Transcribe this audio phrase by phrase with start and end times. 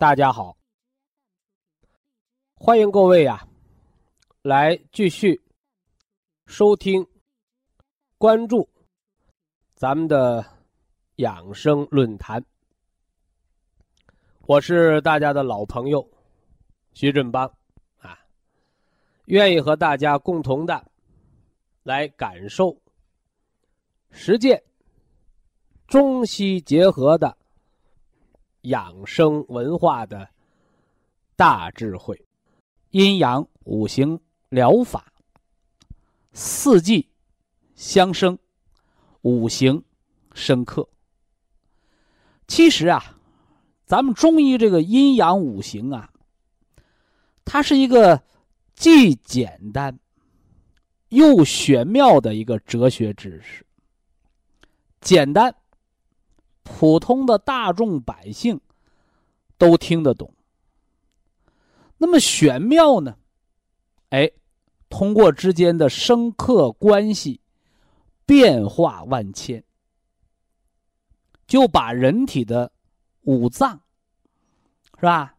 [0.00, 0.56] 大家好，
[2.54, 3.46] 欢迎各位呀，
[4.40, 5.38] 来继续
[6.46, 7.06] 收听、
[8.16, 8.66] 关注
[9.74, 10.42] 咱们的
[11.16, 12.42] 养生论坛。
[14.46, 16.10] 我是大家的老朋友
[16.94, 17.54] 徐振邦
[17.98, 18.18] 啊，
[19.26, 20.90] 愿意和大家共同的
[21.82, 22.74] 来感受、
[24.10, 24.64] 实践
[25.86, 27.36] 中西结合的。
[28.62, 30.28] 养生文化的
[31.36, 32.26] 大智慧，
[32.90, 35.12] 阴阳五行疗法，
[36.32, 37.08] 四季
[37.74, 38.38] 相生，
[39.22, 39.82] 五行
[40.34, 40.88] 生克。
[42.46, 43.18] 其实啊，
[43.86, 46.12] 咱们中医这个阴阳五行啊，
[47.44, 48.22] 它是一个
[48.74, 49.98] 既简单
[51.08, 53.64] 又玄妙的一个哲学知识。
[55.00, 55.54] 简单。
[56.78, 58.58] 普通的大众百姓
[59.58, 60.32] 都听得懂。
[61.98, 63.16] 那么玄妙呢？
[64.08, 64.30] 哎，
[64.88, 67.40] 通过之间的生克关系，
[68.24, 69.62] 变化万千，
[71.46, 72.72] 就把人体的
[73.22, 73.78] 五脏
[74.94, 75.34] 是吧？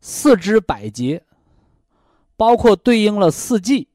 [0.00, 1.22] 四肢百节，
[2.36, 3.88] 包括对应了四季，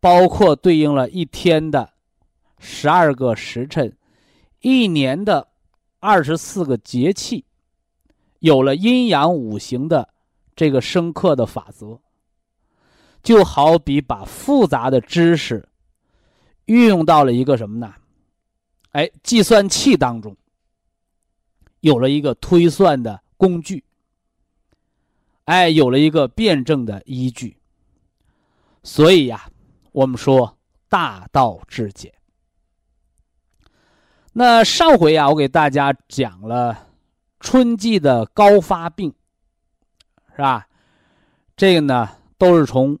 [0.00, 1.92] 包括对应了一天的
[2.58, 3.97] 十二个时辰。
[4.60, 5.48] 一年的
[6.00, 7.44] 二十四个节气，
[8.40, 10.08] 有了阴阳五行的
[10.56, 12.00] 这个生克的法则，
[13.22, 15.68] 就好比把复杂的知识
[16.64, 17.94] 运用到了一个什么呢？
[18.92, 20.36] 哎，计算器当中，
[21.80, 23.84] 有了一个推算的工具，
[25.44, 27.56] 哎，有了一个辩证的依据。
[28.82, 29.48] 所以呀，
[29.92, 30.58] 我们说
[30.88, 32.12] 大道至简。
[34.38, 36.86] 那上回啊，我给大家讲了
[37.40, 39.12] 春季的高发病，
[40.30, 40.68] 是吧？
[41.56, 42.96] 这个呢，都是从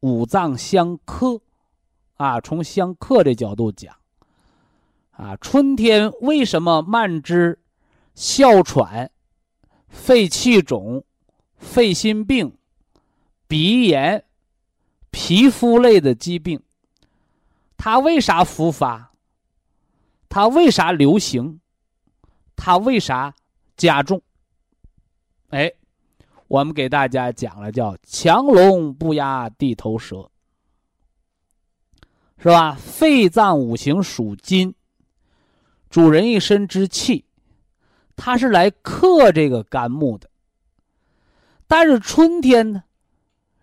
[0.00, 1.40] 五脏相克
[2.16, 3.94] 啊，从相克这角度讲
[5.12, 5.36] 啊。
[5.36, 7.60] 春天为什么慢支、
[8.16, 9.12] 哮喘、
[9.86, 11.04] 肺气肿、
[11.56, 12.58] 肺心病、
[13.46, 14.24] 鼻炎、
[15.12, 16.60] 皮肤类的疾病，
[17.76, 19.07] 它为啥复发？
[20.28, 21.60] 它为啥流行？
[22.54, 23.34] 它为啥
[23.76, 24.20] 加重？
[25.50, 25.72] 哎，
[26.48, 30.30] 我们给大家讲了，叫强龙不压地头蛇，
[32.38, 32.74] 是吧？
[32.74, 34.74] 肺脏五行属金，
[35.88, 37.24] 主人一身之气，
[38.14, 40.28] 它是来克这个肝木的。
[41.66, 42.82] 但是春天呢，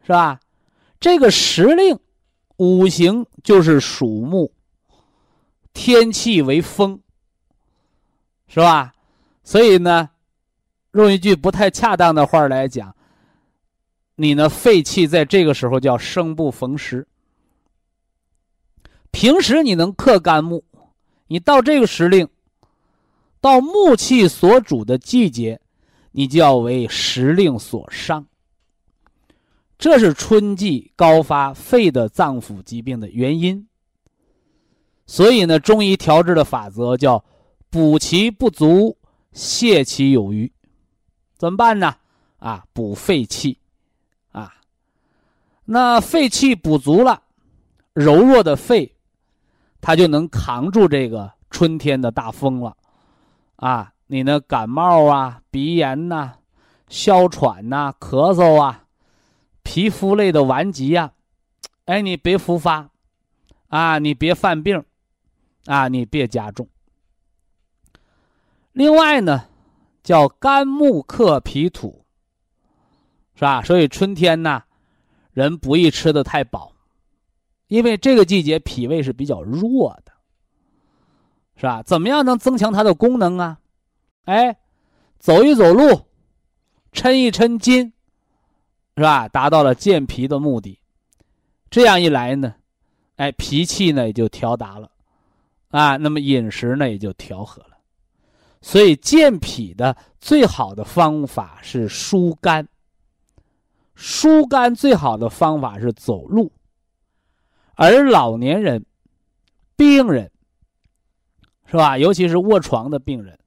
[0.03, 0.39] 是吧？
[0.99, 1.99] 这个时令
[2.57, 4.51] 五行就是属木。
[5.75, 6.99] 天气为风，
[8.47, 8.93] 是吧？
[9.43, 10.09] 所以呢，
[10.93, 12.95] 用一句不太恰当的话来讲，
[14.15, 17.05] 你呢肺气在这个时候叫生不逢时。
[19.11, 20.63] 平时你能克肝木，
[21.27, 22.27] 你到这个时令，
[23.39, 25.59] 到木气所主的季节，
[26.11, 28.25] 你就要为时令所伤。
[29.77, 33.67] 这是春季高发肺的脏腑疾病的原因。
[35.07, 37.23] 所以呢，中医调治的法则叫
[37.69, 38.97] 补其不足，
[39.33, 40.51] 泻其有余。
[41.37, 41.95] 怎么办呢？
[42.39, 43.59] 啊，补肺气，
[44.31, 44.53] 啊，
[45.65, 47.21] 那肺气补足了，
[47.93, 48.95] 柔弱的肺，
[49.81, 52.75] 它就能扛住这个春天的大风了。
[53.57, 56.33] 啊，你那感冒啊、鼻炎呐、
[56.89, 58.85] 哮喘呐、咳嗽啊、
[59.61, 61.11] 皮肤类的顽疾呀，
[61.85, 62.89] 哎，你别复发，
[63.67, 64.83] 啊，你别犯病。
[65.65, 66.67] 啊，你别加重。
[68.71, 69.47] 另外呢，
[70.03, 72.05] 叫肝木克脾土，
[73.35, 73.61] 是吧？
[73.63, 74.63] 所以春天呢，
[75.31, 76.73] 人不宜吃的太饱，
[77.67, 80.11] 因为这个季节脾胃是比较弱的，
[81.55, 81.81] 是吧？
[81.83, 83.59] 怎么样能增强它的功能啊？
[84.25, 84.57] 哎，
[85.19, 86.05] 走一走路，
[86.91, 87.93] 抻一抻筋，
[88.97, 89.27] 是吧？
[89.29, 90.79] 达到了健脾的目的。
[91.69, 92.55] 这样一来呢，
[93.15, 94.91] 哎，脾气呢也就调达了，
[95.75, 97.77] 啊，那么饮食呢也就调和了。
[98.61, 102.65] 所以健脾的最好的方法是疏肝。
[103.93, 106.51] 疏肝最好的方法是走路，
[107.75, 108.85] 而老年人、
[109.75, 110.31] 病人，
[111.65, 111.97] 是吧？
[111.97, 113.37] 尤其是卧床的病人，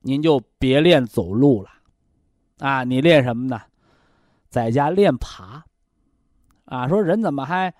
[0.00, 1.70] 您就别练走路了，
[2.58, 3.60] 啊，你练什么呢？
[4.48, 5.64] 在家练爬，
[6.66, 7.74] 啊，说人怎么还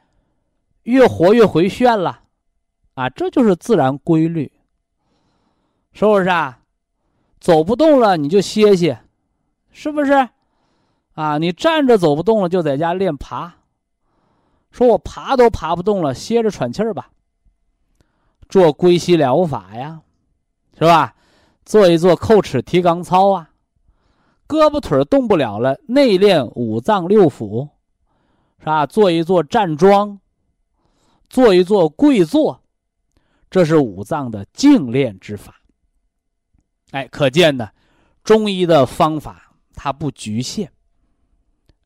[0.82, 2.24] 越活越回旋了？
[2.98, 4.50] 啊，这就是自然规律，
[5.92, 6.58] 是不是啊？
[7.38, 8.98] 走不动了你就歇歇，
[9.70, 10.28] 是不是？
[11.14, 13.54] 啊，你站着走不动了，就在家练爬。
[14.72, 17.10] 说我爬都爬不动了，歇着喘气儿吧。
[18.48, 20.00] 做龟息疗法呀，
[20.76, 21.14] 是吧？
[21.64, 23.50] 做一做叩齿提肛操啊。
[24.48, 27.68] 胳膊腿动不了了，内练五脏六腑，
[28.58, 28.86] 是吧？
[28.86, 30.18] 做一做站桩，
[31.28, 32.60] 做一做跪坐，
[33.50, 35.60] 这是五脏的静练之法。
[36.90, 37.70] 哎，可见呢，
[38.24, 40.70] 中医的方法它不局限。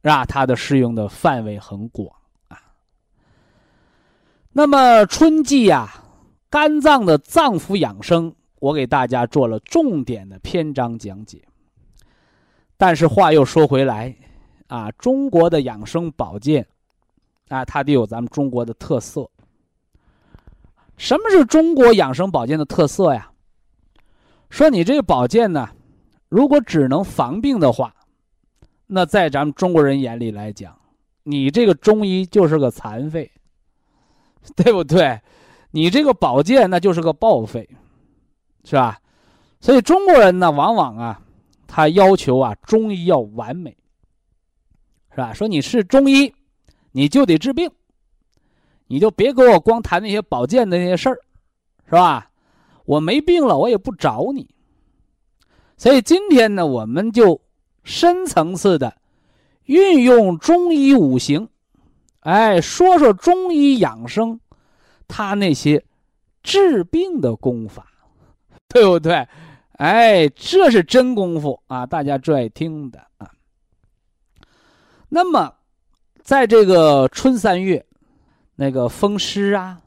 [0.04, 0.24] 是吧？
[0.24, 2.12] 它的适用的范围很广
[2.48, 2.58] 啊。
[4.50, 6.02] 那么春季呀，
[6.50, 11.40] 肝脏的脏腑养生，我给大家做了重点的篇章讲解。
[12.76, 14.12] 但是话又说回来，
[14.66, 16.66] 啊，中国的养生保健，
[17.46, 19.30] 啊，它得有咱们中国的特色。
[21.02, 23.28] 什么是中国养生保健的特色呀？
[24.50, 25.68] 说你这个保健呢，
[26.28, 27.92] 如果只能防病的话。
[28.86, 30.78] 那在咱们中国人眼里来讲，
[31.24, 33.28] 你这个中医就是个残废，
[34.54, 35.20] 对不对？
[35.72, 37.68] 你这个保健那就是个报废，
[38.62, 39.00] 是吧？
[39.60, 41.20] 所以中国人呢，往往啊，
[41.66, 43.76] 他要求啊，中医要完美，
[45.10, 45.32] 是吧？
[45.32, 46.32] 说你是中医，
[46.92, 47.68] 你就得治病，
[48.92, 51.16] 你就别给我光谈那些保健的那些事儿，
[51.86, 52.30] 是吧？
[52.84, 54.46] 我没病了，我也不找你。
[55.78, 57.40] 所以今天呢，我们就。
[57.84, 58.96] 深层次的
[59.64, 61.48] 运用中医五行，
[62.20, 64.38] 哎，说说中医养生，
[65.08, 65.84] 他那些
[66.44, 67.84] 治病的功法，
[68.68, 69.26] 对不对？
[69.78, 71.84] 哎，这是真功夫啊！
[71.84, 73.28] 大家最爱听的啊。
[75.08, 75.52] 那么，
[76.22, 77.84] 在这个春三月，
[78.62, 79.80] 那个风湿啊，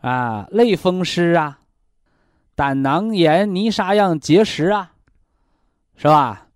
[0.00, 1.58] 啊，类风湿啊，
[2.54, 4.92] 胆囊炎、泥沙样结石啊，
[5.96, 6.46] 是吧？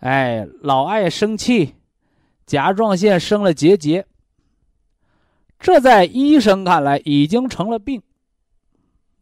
[0.00, 1.74] 哎，老爱生气，
[2.46, 4.06] 甲状腺生了结节，
[5.58, 8.02] 这在医生看来已经成了病，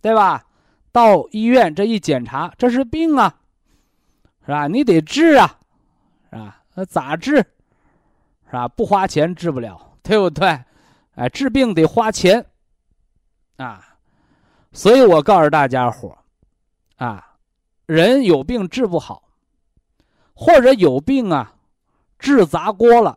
[0.01, 0.47] 对吧？
[0.93, 3.41] 到医院这一检查，这是病啊，
[4.47, 4.69] 是吧？
[4.69, 5.59] 你得治啊，
[6.31, 6.63] 是吧？
[6.77, 7.39] 那咋治？
[7.39, 8.69] 是吧？
[8.69, 10.61] 不花钱治不了，对不对？
[11.15, 12.45] 哎，治病得花钱
[13.57, 13.97] 啊，
[14.73, 16.17] 所以我告诉大家伙
[16.97, 17.37] 啊，
[17.87, 19.23] 人有病治不好。
[20.37, 21.55] 或者有病啊，
[22.19, 23.17] 治砸锅了，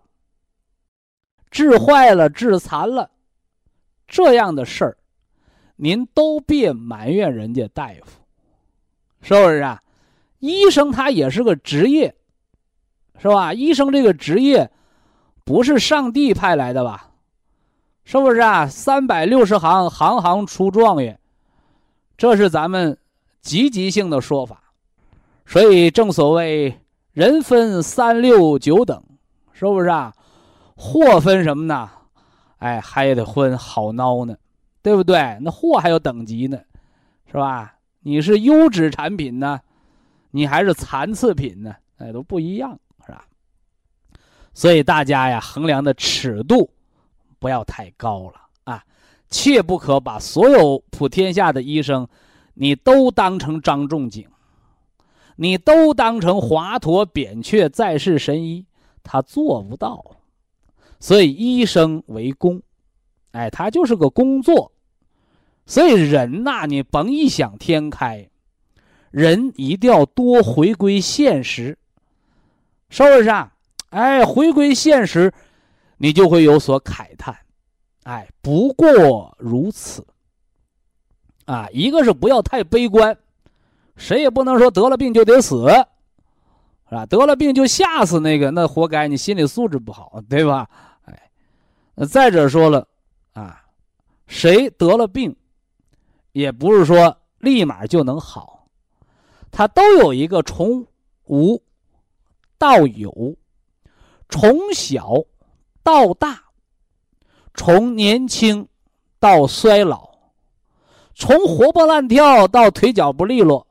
[1.50, 3.10] 治坏了，治残了，
[4.08, 4.98] 这样的事儿，
[5.78, 8.22] 您都别埋怨人家大夫，
[9.24, 9.82] 是不是啊？
[10.38, 12.16] 医生他也是个职业，
[13.18, 13.52] 是吧？
[13.52, 14.70] 医生这个职业，
[15.44, 17.10] 不是上帝派来的吧？
[18.10, 18.66] 是不是啊？
[18.66, 21.20] 三百六十行，行行出状元，
[22.16, 22.98] 这是咱们
[23.42, 24.64] 积极性的说法，
[25.46, 26.80] 所以正所谓。
[27.12, 29.04] 人分三六九等，
[29.52, 30.14] 是不是啊？
[30.78, 31.90] 货分什么呢？
[32.60, 34.38] 哎，还得分好孬呢，
[34.82, 35.38] 对不对？
[35.42, 36.58] 那货还有等级呢，
[37.30, 37.74] 是吧？
[38.00, 39.60] 你是优质产品呢，
[40.32, 41.76] 你还是残次品呢？
[41.98, 43.26] 哎，都不一样，是吧？
[44.54, 46.70] 所以大家呀，衡量的尺度
[47.40, 48.84] 不要太高了啊，
[49.30, 52.08] 切不可把所有普天下的医生，
[52.54, 54.28] 你都当成张仲景。
[55.40, 58.66] 你都当成华佗、扁鹊在世神医，
[59.04, 60.04] 他做不到，
[61.00, 62.60] 所以医生为公，
[63.34, 64.72] 哎，他就是个工作，
[65.68, 68.28] 所以人呐，你甭异想天开，
[69.12, 71.78] 人一定要多回归现实，
[72.90, 73.54] 是不是啊？
[73.92, 75.32] 哎，回归现实，
[75.98, 77.36] 你就会有所慨叹，
[78.04, 80.06] 哎，不过如此，
[81.46, 83.18] 啊，一个是不要太悲观。
[83.96, 85.68] 谁也不能说得了病就得死，
[86.88, 87.06] 是吧？
[87.08, 90.70] 得了病就吓死那个，那活该，你心理素质不好，对吧？
[91.06, 91.32] 哎，
[92.06, 92.88] 再者说了，
[93.34, 93.66] 啊，
[94.28, 95.36] 谁得了病，
[96.32, 98.68] 也不是说立马就能好，
[99.50, 100.86] 他都有一个从
[101.26, 101.60] 无
[102.60, 103.36] 到有，
[104.30, 105.12] 从小
[105.88, 106.44] 到大，
[107.54, 108.68] 从年轻
[109.22, 110.10] 到衰老，
[111.16, 113.66] 从活蹦乱跳到腿脚不利落。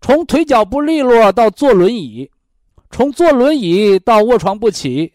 [0.00, 2.28] 从腿脚不利落到坐轮椅，
[2.90, 5.12] 从坐轮椅到卧床不起，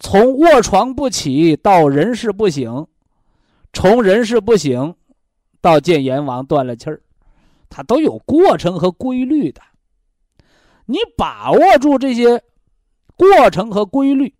[0.00, 2.88] 从卧床不起到人事不省，
[3.74, 4.96] 从人事不省
[5.60, 7.02] 到见阎王断了气儿，
[7.68, 9.60] 它都有过程和规律的。
[10.86, 12.42] 你把握住这些
[13.14, 14.34] 过程和规律，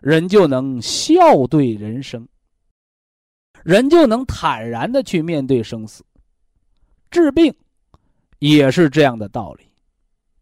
[0.00, 2.26] 人就能笑对人生，
[3.62, 6.04] 人就能坦然的去面对生死，
[7.10, 7.54] 治病。
[8.38, 9.66] 也是这样的道理，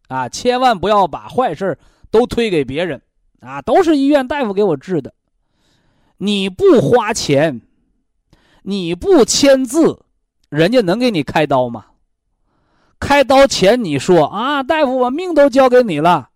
[0.06, 1.76] 啊，千万不要把坏事
[2.12, 3.02] 都推给别人，
[3.40, 5.12] 啊，都是医院大夫给我治的，
[6.16, 7.60] 你不花钱，
[8.62, 10.00] 你不签字，
[10.48, 11.86] 人家能给你开刀吗？
[13.00, 16.27] 开刀前你说啊，大夫，我命都交给你了，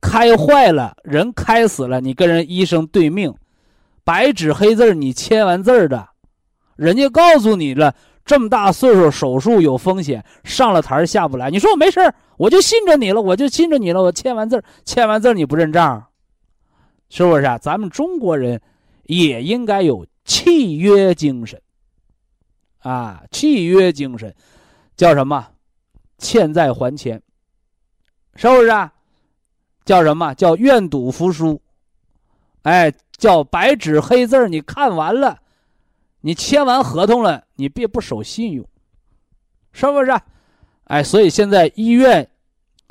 [0.00, 3.34] 开坏了，人开死了，你跟人医生对命，
[4.04, 6.08] 白纸黑字你签完字的，
[6.76, 7.94] 人家告诉你了。
[8.24, 11.48] 这么大岁数，手术有风险，上了台下不来。
[11.48, 11.98] 你说我没事
[12.36, 14.02] 我就信着你了，我就信着你了。
[14.02, 16.06] 我签完字签完字你不认账，
[17.08, 17.56] 是不是啊？
[17.56, 18.60] 咱们中国人
[19.04, 21.58] 也应该有契约精神
[22.80, 23.22] 啊！
[23.30, 24.34] 契约精神
[24.94, 25.48] 叫什么？
[26.18, 27.22] 欠债还钱，
[28.34, 28.92] 是不是啊？
[29.88, 31.62] 叫什么叫愿赌服输？
[32.60, 35.40] 哎，叫白纸黑字你看完了。
[36.20, 38.68] 你签完合同了，你别不守信用，
[39.72, 40.20] 是不是？
[40.84, 42.28] 哎，所以现在医院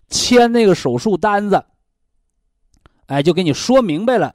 [0.10, 1.64] 签那个手术单子，
[3.06, 4.34] 哎，就给你说明白了，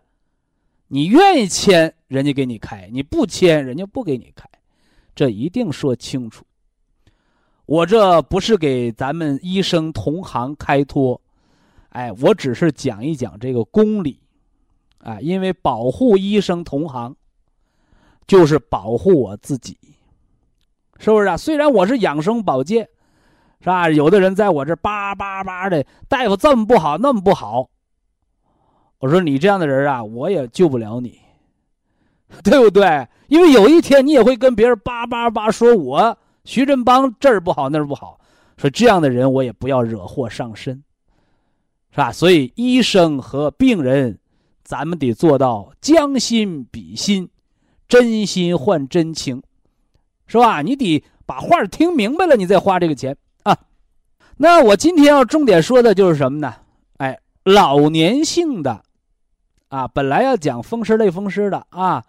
[0.86, 4.48] 你愿意签，人家给你开；你不签，人家不给你开，
[5.16, 6.44] 这一定说清楚。
[7.66, 11.20] 我这不是给咱们医生同行开脱，
[11.92, 14.20] 哎，我只是讲一讲这个公理，
[14.98, 17.16] 啊，因为保护医生同行。
[18.24, 19.76] 就是保护我自己，
[20.96, 21.36] 是不是啊？
[21.36, 22.88] 虽然我是养生保健，
[23.60, 23.90] 是吧？
[23.90, 27.68] 有的人在我这叭叭叭的，大夫这么不好，那么不好。
[29.00, 31.18] 我说你这样的人啊，我也救不了你，
[32.44, 33.06] 对不对？
[33.26, 38.20] 因为有一天你也会跟别人叭叭叭说，我徐振邦这儿不好那儿不好，
[38.56, 40.82] 说这样的人我也不要惹祸上身，
[41.92, 42.10] 是吧？
[42.10, 44.18] 所以医生和病人，
[44.64, 47.28] 咱们得做到将心比心。
[47.88, 49.42] 真心换真情，
[50.26, 50.62] 是吧？
[50.62, 53.54] 你得把话听明白了，你再花这个钱啊。
[54.38, 56.54] 那我今天要重点说的就是什么呢？
[56.96, 58.82] 哎，老年性的，
[59.68, 62.02] 啊，本来要讲风湿类风湿的啊，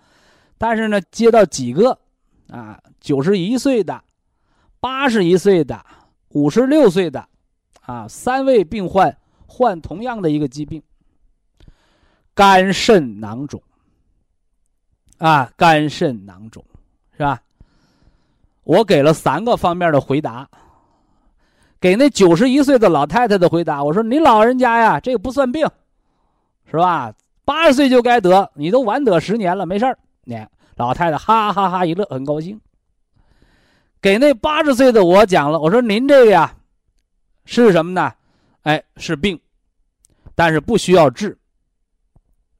[0.58, 2.00] 但是呢，接到几个
[2.50, 4.02] 啊，九十一岁的、
[4.80, 5.86] 八十一岁的、
[6.30, 7.28] 五十六岁的，
[7.82, 9.18] 啊，三位病患
[9.54, 10.82] 患同样的一个疾病——
[12.34, 13.62] 肝肾囊肿。
[15.20, 16.66] 啊，肝肾囊肿，
[17.16, 17.40] 是吧？
[18.64, 20.50] 我给了三个方面的回答。
[21.80, 25.68] 给那九十一岁的老太太的回答，我说：“你老人家呀，这个不算病，
[26.66, 27.14] 是吧？
[27.46, 30.36] 八十岁就该得，你都晚得十年了，没事儿。”你
[30.76, 32.60] 老太太哈哈哈一乐，很高兴。
[34.02, 36.56] 给那八十岁的我讲了，我说：“您这个呀，
[37.46, 38.12] 是什么呢？
[38.64, 39.40] 哎，是病，
[40.36, 41.38] 但是不需要治。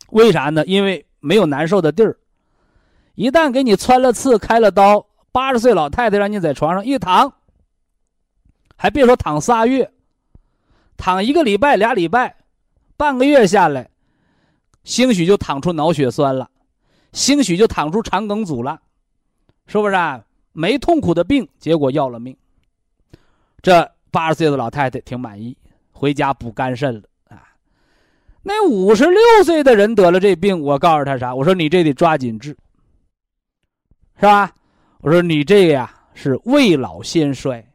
[0.10, 0.66] 为啥呢？
[0.66, 2.18] 因为没有难受的地儿。”
[3.16, 7.32] 一旦给你穿了刺、开了刀，八十岁老太太让你在床上一躺，
[8.76, 9.92] 还别说躺仨月，
[10.98, 12.36] 躺一个礼拜、俩礼拜、
[12.98, 13.88] 半个月下来，
[14.84, 16.50] 兴许就躺出脑血栓了，
[17.12, 18.82] 兴许就躺出肠梗阻了，
[19.68, 19.94] 是不是？
[19.94, 20.24] 啊？
[20.52, 22.36] 没痛苦的病，结果要了命。
[23.62, 25.56] 这八十岁的老太太挺满意，
[25.92, 27.04] 回家补肝肾了。
[28.44, 31.34] 那五十六岁的人得了这病，我告诉他啥？
[31.34, 32.56] 我说你这得抓紧治。
[34.16, 34.54] 是吧？
[35.00, 37.66] 我说你这个呀是未老先衰，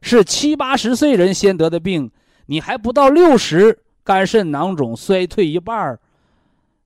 [0.00, 2.10] 是七八十岁人先得的病，
[2.46, 5.98] 你还不到六十，肝肾囊肿衰退一半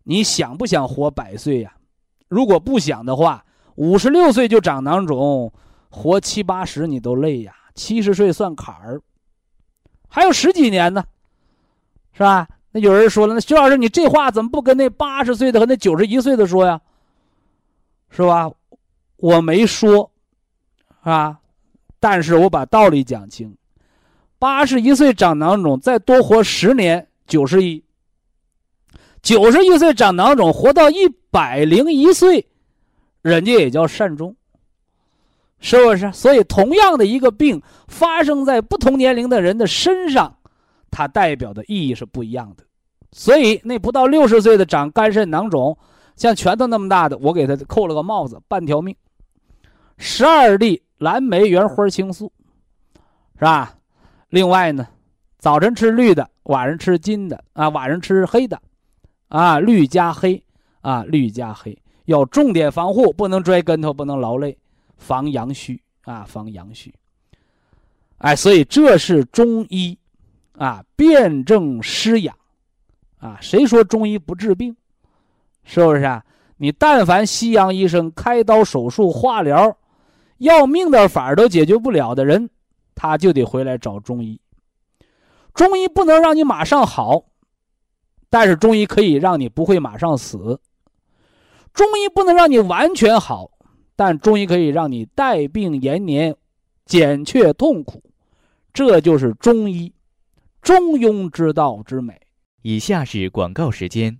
[0.02, 1.72] 你想不想活百岁呀？
[2.28, 3.44] 如果不想的话，
[3.76, 5.50] 五十六岁就长囊肿，
[5.88, 7.54] 活七八十你都累呀。
[7.74, 9.00] 七十岁算坎儿，
[10.08, 11.04] 还有十几年呢，
[12.12, 12.46] 是吧？
[12.76, 16.80] 那有人说了，那徐老师你这话怎么不跟那八十岁的和那九十一岁的说呀？
[18.10, 18.50] 是吧？
[19.16, 20.10] 我没说，
[21.02, 21.38] 啊，
[22.00, 23.56] 但是我把道理讲清。
[24.40, 27.82] 八十一岁长囊肿，再多活十年，九十一。
[29.22, 32.44] 九十一岁长囊肿，活到一百零一岁，
[33.22, 34.34] 人家也叫善终。
[35.60, 36.12] 是不是？
[36.12, 40.36] 所以，同样的一个病发生在不同年龄的人的身上，
[40.94, 42.62] 它代表的意义是不一样的。
[43.10, 45.76] 所以，那不到六十岁的长肝肾囊肿，
[46.14, 48.94] 像拳头那么大的，我给他扣了个帽子，半条命。
[49.98, 52.32] 十二粒蓝莓原花青素，
[53.36, 53.74] 是吧？
[54.28, 54.86] 另外呢，
[55.38, 58.60] 早晨吃绿的，晚上吃金的啊，晚上吃黑的，
[59.28, 60.40] 啊，绿加黑
[60.80, 64.56] 啊，绿加黑，要重点防护，不能摔跟头，不能劳累。
[64.96, 66.94] 防阳虚啊，防阳虚。
[68.18, 69.98] 哎，所以这是中医
[70.56, 72.36] 啊，辨证施养
[73.18, 73.38] 啊。
[73.40, 74.76] 谁说中医不治病？
[75.64, 76.24] 是不是啊？
[76.56, 79.76] 你但凡西洋医生开刀手术、化疗，
[80.38, 82.48] 要命的法儿都解决不了的人，
[82.94, 84.40] 他就得回来找中医。
[85.52, 87.24] 中医不能让你马上好，
[88.30, 90.58] 但是中医可以让你不会马上死。
[91.72, 93.50] 中医不能让你完全好。
[93.96, 96.34] 但中医可以让你带病延年，
[96.84, 98.02] 减却痛苦，
[98.72, 99.92] 这就是中医
[100.64, 102.18] 中庸之道之美。
[102.62, 104.18] 以下是广告时间。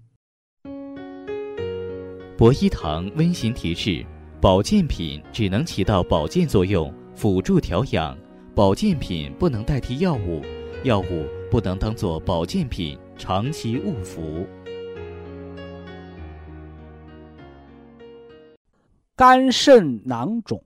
[2.37, 4.05] 博一堂温馨提示：
[4.43, 8.15] 保健品只能起到保健作用，辅助调养；
[8.55, 10.43] 保健品不能代替药物，
[10.83, 14.47] 药物不能当做保健品长期误服。
[19.17, 20.63] 肝肾囊肿，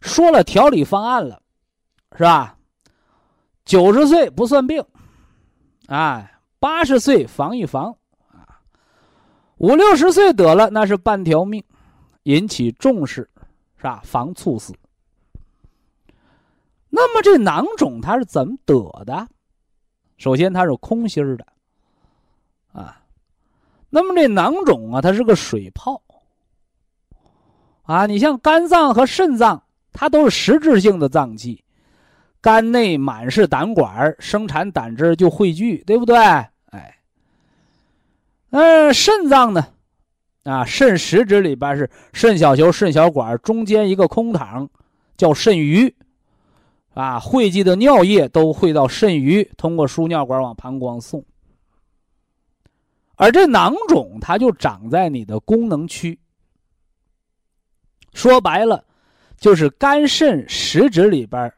[0.00, 1.40] 说了调理方案了，
[2.16, 2.55] 是吧？
[3.66, 4.82] 九十岁不算病，
[5.88, 6.30] 啊，
[6.60, 7.94] 八十岁防一防
[8.30, 8.62] 啊，
[9.58, 11.62] 五六十岁得了那是半条命，
[12.22, 13.28] 引起重视，
[13.76, 14.00] 是吧？
[14.04, 14.72] 防猝死。
[16.88, 19.26] 那么这囊肿它是怎么得的？
[20.16, 21.46] 首先它是空心儿的，
[22.72, 23.02] 啊，
[23.90, 26.00] 那么这囊肿啊，它是个水泡。
[27.82, 31.62] 啊，你像肝脏和肾脏，它都是实质性的脏器，
[32.46, 36.16] 肝内满是胆管，生产胆汁就汇聚，对不对？
[36.16, 36.96] 哎，
[38.50, 39.66] 嗯，肾脏呢？
[40.44, 44.68] 啊，肾实质里边是肾小球、肾小管，中间一个空膛，
[45.16, 45.92] 叫肾盂，
[46.94, 51.24] 啊，汇集的尿液都汇到肾盂，通过输尿管往膀胱送。
[53.16, 56.16] 而这囊肿，它就长在你的功能区。
[58.14, 58.84] 说白了，
[59.36, 61.52] 就是肝肾实质里边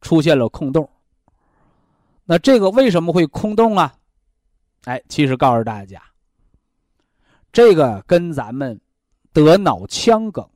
[0.00, 0.88] 出现了空洞。
[2.24, 3.94] 那这个为什么会空洞啊？
[4.84, 6.02] 哎，其实告诉大家，
[7.52, 8.80] 这个跟咱们
[9.32, 10.48] 得脑腔梗、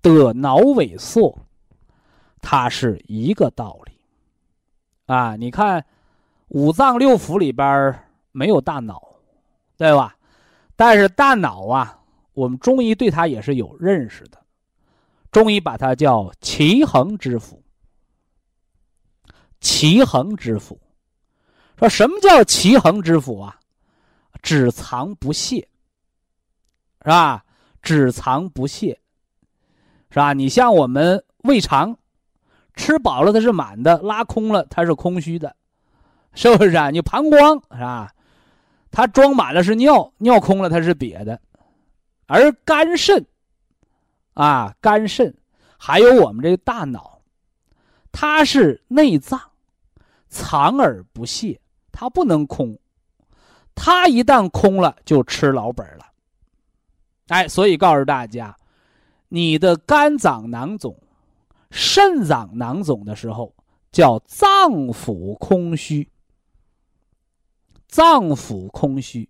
[0.00, 1.36] 得脑萎缩，
[2.40, 3.92] 它是一个道理。
[5.06, 5.84] 啊，你看
[6.48, 7.94] 五脏六腑里边
[8.32, 9.02] 没有大脑，
[9.76, 10.16] 对吧？
[10.74, 12.00] 但是大脑啊。
[12.32, 14.38] 我们中医对它也是有认识的，
[15.32, 17.58] 中医把它叫奇恒之腑。
[19.66, 20.78] 奇恒之腑，
[21.76, 23.58] 说什么叫奇恒之腑啊？
[24.40, 25.68] 只藏不泄，
[27.02, 27.44] 是吧？
[27.82, 29.00] 只藏不泄，
[30.08, 30.32] 是吧？
[30.32, 31.98] 你像我们胃肠，
[32.74, 35.56] 吃饱了它是满的，拉空了它是空虚的，
[36.32, 36.90] 是不是啊？
[36.90, 38.14] 你膀胱是吧？
[38.92, 41.40] 它装满了是尿，尿空了它是瘪的。
[42.26, 43.26] 而肝肾，
[44.34, 45.36] 啊，肝肾，
[45.76, 47.20] 还有我们这个大脑，
[48.12, 49.40] 它是内脏，
[50.28, 51.60] 藏而不泄，
[51.92, 52.78] 它不能空，
[53.74, 56.06] 它一旦空了就吃老本了。
[57.28, 58.56] 哎，所以告诉大家，
[59.28, 60.96] 你的肝脏囊肿、
[61.70, 63.54] 肾脏囊肿的时候，
[63.92, 66.08] 叫脏腑空虚，
[67.88, 69.28] 脏腑空虚，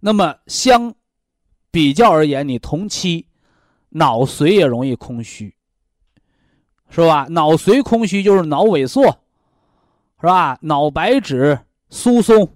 [0.00, 0.94] 那么相。
[1.74, 3.26] 比较而言，你同期
[3.88, 5.56] 脑髓也容易空虚，
[6.90, 7.26] 是吧？
[7.30, 9.21] 脑髓空虚就是脑萎缩，
[10.22, 10.56] 是吧？
[10.62, 11.58] 脑白质
[11.90, 12.48] 疏松，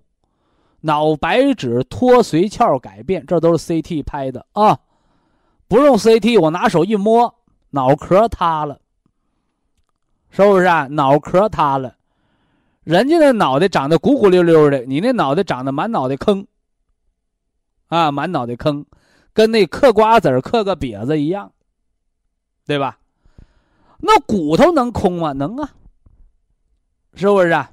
[0.82, 4.78] 脑白质脱髓鞘改变，这都是 CT 拍的啊，
[5.66, 7.34] 不用 CT，我拿手一摸，
[7.70, 8.78] 脑壳塌了，
[10.30, 10.86] 是不是啊？
[10.86, 11.96] 脑壳塌了，
[12.84, 16.46] 人家的脑袋长得鼓鼓溜溜的，你那脑袋长得满脑袋坑，
[17.88, 18.86] 啊，满脑袋坑。
[19.32, 21.52] 跟那嗑瓜子嗑个瘪子一样，
[22.64, 22.98] 对吧？
[23.98, 25.32] 那骨头能空吗？
[25.32, 25.74] 能啊，
[27.16, 27.72] 是不是啊？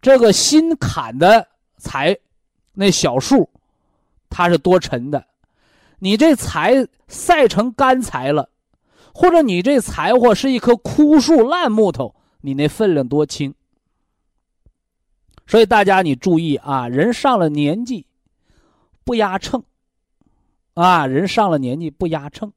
[0.00, 1.46] 这个新砍的
[1.78, 2.16] 柴，
[2.72, 3.50] 那小树，
[4.30, 5.26] 它是多沉的。
[5.98, 8.48] 你这柴晒成干柴了，
[9.12, 13.54] 或者你这柴火是一棵枯树烂木头，你那分量多轻。
[15.46, 18.06] 所以大家你注意啊，人上了年纪
[19.04, 19.62] 不压秤，
[20.74, 22.52] 啊，人上了年纪不压秤，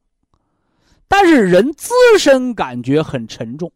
[1.08, 3.72] 但是人自身感觉很沉重。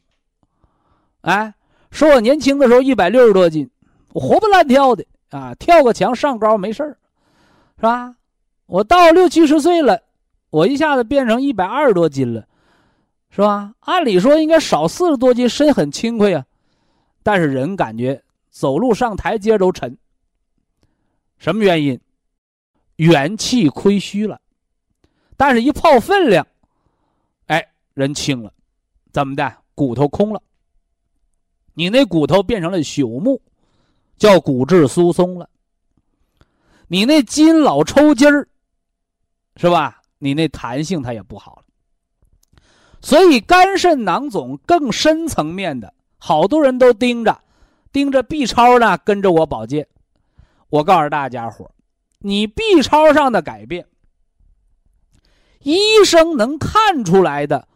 [1.21, 1.53] 哎，
[1.91, 3.69] 说我年轻的时候一百六十多斤，
[4.13, 6.83] 我活蹦乱跳的啊，跳个墙上高没事
[7.77, 8.15] 是吧？
[8.65, 10.01] 我到六七十岁了，
[10.49, 12.45] 我一下子变成一百二十多斤了，
[13.29, 13.73] 是吧？
[13.79, 16.45] 按理说应该少四十多斤，身很轻快啊，
[17.23, 18.23] 但是人感觉。
[18.51, 19.95] 走路上台阶都沉，
[21.37, 21.97] 什么原因？
[22.95, 24.41] 元气亏虚了，
[25.37, 26.45] 但是一泡分量，
[27.45, 28.51] 哎，人轻了，
[29.13, 29.55] 怎么的？
[29.75, 30.41] 骨头空了，
[31.73, 33.41] 你那骨头变成了朽木，
[34.17, 35.49] 叫骨质疏松了。
[36.87, 38.47] 你那筋老抽筋儿，
[39.55, 40.01] 是吧？
[40.17, 41.63] 你那弹性它也不好了。
[43.01, 47.39] 所以肝肾囊肿更深层面的，好多人都盯着。
[47.91, 49.87] 盯着 B 超呢，跟着我保健。
[50.69, 51.71] 我告诉大家伙
[52.19, 53.87] 你 B 超上的改变，
[55.63, 57.67] 医生能看出来的，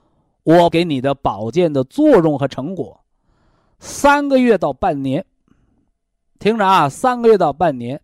[0.44, 3.03] 我给你的保健的作用和成果，
[3.84, 5.26] 三个月到半年。
[6.40, 8.02] 听着啊，三个月到半年，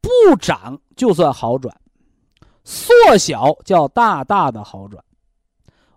[0.00, 1.80] 不长就算好转，
[2.64, 5.04] 缩小叫大大的好转，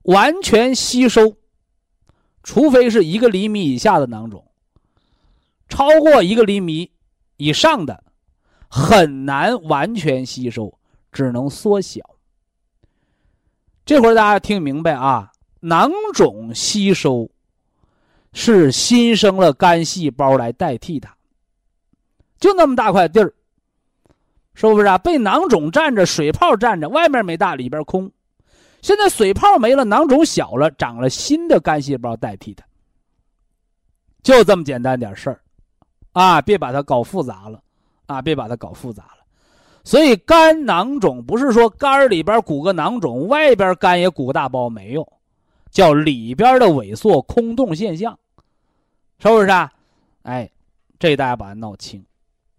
[0.04, 1.36] 完全吸收，
[2.44, 4.46] 除非是一个厘米以下的囊肿。
[5.68, 6.92] 超过一个厘米
[7.38, 8.04] 以上的，
[8.68, 10.80] 很难完全吸收，
[11.12, 12.02] 只能缩小。
[13.86, 15.32] 这会儿大家听明白啊？
[15.62, 17.30] 囊肿吸收
[18.34, 21.16] 是新生了肝细胞来代替它，
[22.40, 23.34] 就那么大块地儿，
[24.54, 24.98] 是不是啊？
[24.98, 28.12] 被囊肿占着，水泡占着，外面没大，里边空。
[28.82, 32.64] 现在水泡没了，囊肿小了，长了新的肝细胞代替它，
[34.24, 35.42] 就这么简单点事儿。
[36.14, 37.62] 啊，别把它搞复杂了，
[38.06, 39.20] 啊，别把它搞复杂了。
[39.84, 45.08] 所以肝囊肿不是说肝里边鼓个囊肿，外边肝也鼓个大包没有，
[45.70, 48.18] 叫里边的萎缩空洞现象，
[49.20, 49.72] 是不是啊？
[50.24, 50.50] 哎，
[50.98, 52.04] 这大家把它闹清。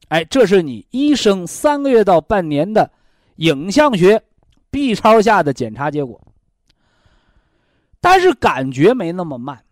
[0.09, 2.91] 哎，这是你医生三个月到半年的
[3.37, 4.23] 影像学
[4.71, 6.21] B 超下的检查结果，
[8.01, 9.63] 但是感觉没那么慢，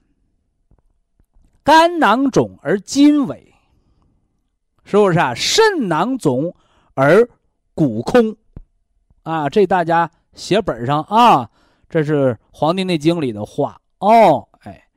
[1.63, 3.43] 肝囊肿而筋萎。
[4.85, 5.35] 是不是啊？
[5.35, 6.55] 肾囊肿
[6.95, 7.29] 而
[7.75, 8.35] 骨空，
[9.23, 11.51] 啊，这大家写本上啊，
[11.89, 14.49] 这是《黄帝内经》里的话哦。
[14.61, 14.89] 哎，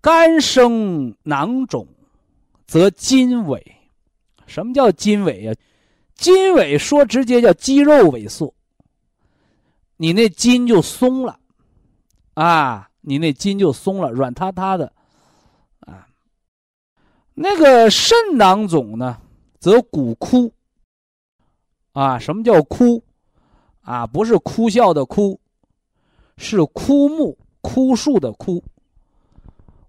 [0.00, 1.86] 肝生囊肿，
[2.66, 3.62] 则筋萎。
[4.46, 5.54] 什么叫筋萎呀？
[6.14, 8.54] 筋萎说直接叫肌肉萎缩，
[9.96, 11.38] 你那筋就松了，
[12.34, 14.92] 啊，你那筋就松了，软塌塌的
[15.80, 16.06] 啊。
[17.34, 19.20] 那个肾囊肿呢，
[19.58, 20.52] 则骨枯。
[21.92, 23.02] 啊，什么叫枯？
[23.82, 25.40] 啊，不是哭笑的哭，
[26.36, 28.62] 是枯木、枯树的枯。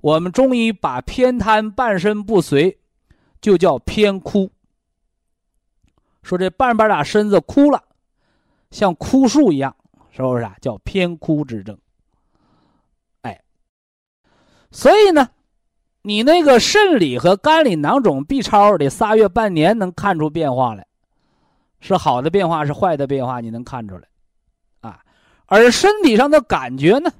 [0.02, 2.78] 我们中医把偏瘫、半身不遂，
[3.42, 4.52] 就叫偏枯。
[6.24, 7.84] 说这半边俩身子枯了，
[8.72, 9.76] 像枯树一样，
[10.12, 10.56] 是不是啊？
[10.62, 11.78] 叫偏枯之症。
[13.22, 13.42] 哎，
[14.72, 15.30] 所以呢。
[16.08, 20.86] 你那个肾里和肝里囊肿 B 超得仨月半年能看出变化来，
[21.80, 24.08] 是好的变化是坏的变化，你能看出来，
[25.46, 27.12] 而身体上的感觉呢，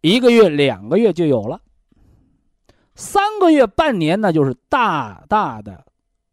[0.00, 1.60] 一个月两个月就有了，
[2.94, 5.84] 三个月半年那就是大大的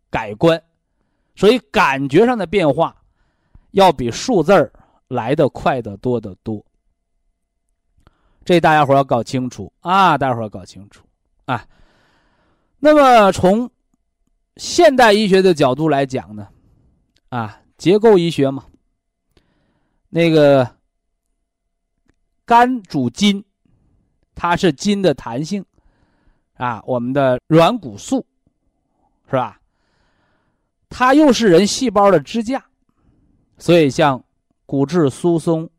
[0.09, 0.61] 改观，
[1.35, 2.95] 所以感觉上的变化，
[3.71, 4.71] 要比数字儿
[5.09, 6.65] 来的快得多得多，
[8.43, 11.03] 这大家伙要搞清楚啊，大家伙要搞清楚。
[11.45, 11.67] 啊，
[12.79, 13.69] 那么从
[14.57, 16.47] 现代医学的角度来讲呢，
[17.29, 18.65] 啊，结构医学嘛，
[20.09, 20.67] 那个
[22.45, 23.43] 肝主筋，
[24.35, 25.65] 它是筋的弹性，
[26.53, 28.25] 啊，我们的软骨素，
[29.29, 29.59] 是吧？
[30.89, 32.63] 它又是人细胞的支架，
[33.57, 34.23] 所以像
[34.65, 35.69] 骨质疏松、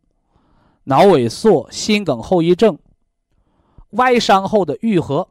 [0.84, 2.78] 脑萎缩、心梗后遗症、
[3.90, 5.28] 外伤后的愈合。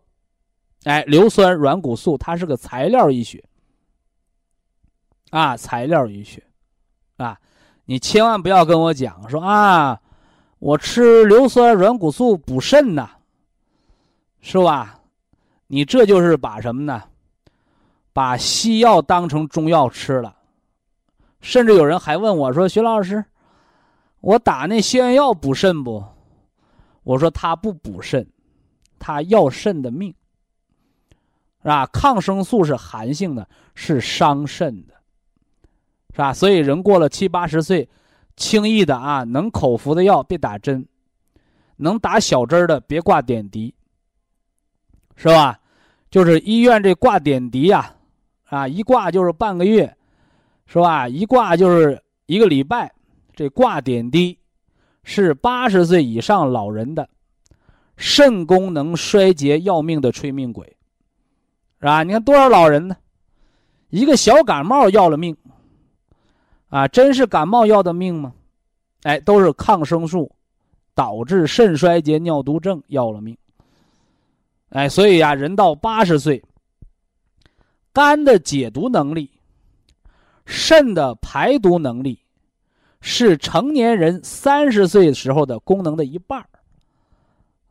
[0.86, 3.44] 哎，硫酸软骨素，它是个材料医学
[5.32, 6.44] 啊，材料医学
[7.18, 7.40] 啊，
[7.86, 10.00] 你千万不要跟我讲说啊，
[10.60, 13.10] 我吃硫酸软骨素补肾呐，
[14.42, 15.00] 是吧？
[15.68, 17.04] 你这就是把什么呢？
[18.14, 20.36] 把西药当成中药吃了，
[21.42, 23.24] 甚至有人还问我说：“徐老师，
[24.22, 26.04] 我打那消炎药补肾不？
[27.04, 28.26] 我说他不补肾，
[28.98, 30.16] 他要肾的命，
[31.62, 31.86] 是吧？
[31.88, 34.94] 抗生素是寒性的，是伤肾的，
[36.14, 36.34] 是吧？
[36.34, 37.88] 所以人过了七八十岁，
[38.36, 40.86] 轻易的啊，能口服的药别打针，
[41.78, 43.74] 能打小针的别挂点滴，
[45.16, 45.60] 是吧？
[46.10, 47.96] 就是医院这挂点滴呀，
[48.46, 49.96] 啊，一挂就是半个月，
[50.66, 51.08] 是吧？
[51.08, 52.92] 一挂就是一个礼拜，
[53.34, 54.38] 这挂点滴。
[55.08, 57.08] 是八十岁以上老人的
[57.96, 60.66] 肾功能衰竭要命的催命鬼，
[61.80, 62.02] 是吧？
[62.02, 62.98] 你看多少老人呢？
[63.90, 65.38] 一个小感冒要了命，
[66.76, 68.34] 啊，真是感冒要的命吗？
[69.04, 70.30] 哎，都是抗生素
[70.94, 73.38] 导致肾衰竭、尿毒症要了命。
[74.72, 76.44] 哎，所以呀，人到八十岁，
[77.94, 79.32] 肝的解毒能力、
[80.46, 82.20] 肾的排毒能力。
[83.00, 86.50] 是成年人三十岁时候的功能的一半儿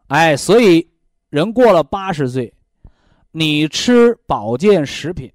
[0.06, 0.88] 哎，所以
[1.28, 2.54] 人过了八十岁，
[3.32, 5.30] 你吃保健食品，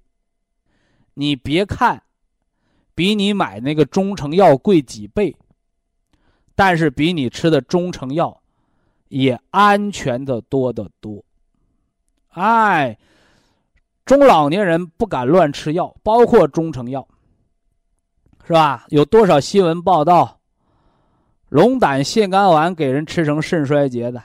[1.14, 2.02] 你别看
[2.94, 5.36] 比你买那个中成药贵几倍，
[6.54, 8.40] 但是比你吃的中成药
[9.08, 11.24] 也安全的多得多。
[12.28, 12.98] 哎，
[14.04, 17.06] 中老年人不敢乱吃药，包括中成药。
[18.46, 18.84] 是吧？
[18.88, 20.40] 有多少新闻报道，
[21.50, 24.20] 龙胆泻肝丸给人吃成肾衰竭的，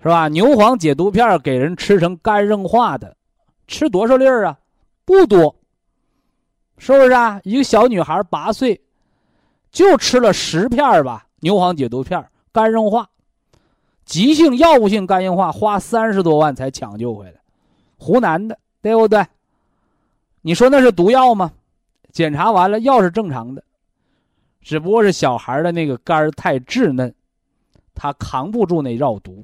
[0.00, 0.28] 是吧？
[0.28, 3.14] 牛黄解毒片给人吃成肝硬化的，
[3.66, 4.58] 吃多少粒儿啊？
[5.04, 5.54] 不多，
[6.84, 7.40] 是不是啊？
[7.44, 8.78] 一个小女孩八岁，
[9.72, 13.08] 就吃了十片吧，牛黄解毒片，肝硬化，
[14.04, 17.40] 急性药物性肝硬化，花三十多万才抢救回来，
[17.96, 19.26] 湖南的，对不对？
[20.42, 21.50] 你说那是毒药吗？
[22.12, 23.64] 检查完了，药是正常的，
[24.60, 27.14] 只不过是小孩的那个肝太稚嫩，
[27.94, 29.42] 他扛不住那药毒。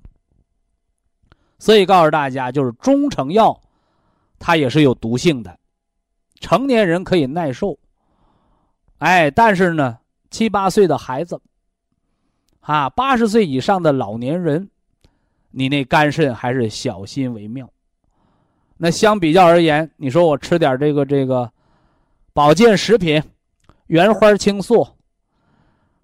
[1.59, 3.59] 所以告诉大家，就是中成药，
[4.39, 5.59] 它也是有毒性的，
[6.41, 7.79] 成年人可以耐受，
[8.99, 9.99] 哎，但是呢，
[10.31, 11.41] 七八岁的孩子，
[12.61, 14.69] 啊，八十岁以上的老年人，
[15.53, 17.71] 你那肝肾还是小心为妙。
[18.79, 21.49] 那相比较而言，你说我吃点这个这个。
[22.33, 23.21] 保健食品，
[23.89, 24.87] 原花青素，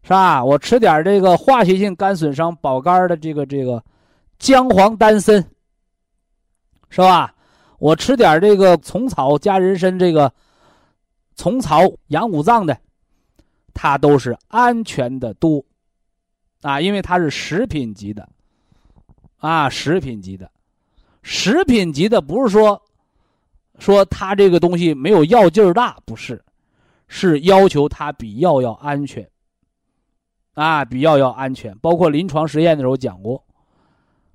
[0.02, 0.44] 是吧？
[0.44, 3.82] 我吃点这个化学性肝损伤保肝的这个这个
[4.36, 5.42] 姜黄丹参，
[6.90, 7.32] 是吧？
[7.78, 10.32] 我吃点这个虫草加人参这个
[11.36, 12.78] 虫草养五脏的，
[13.74, 15.64] 它都是安全的多。
[16.62, 18.28] 啊，因为它是食品级的。
[19.38, 20.50] 啊，食品级的，
[21.22, 22.80] 食品级的不是说。
[23.78, 26.42] 说它这个东西没有药劲儿大，不是，
[27.08, 29.28] 是要求它比药要安全，
[30.54, 31.76] 啊，比药要安全。
[31.80, 33.44] 包括临床实验的时候讲过，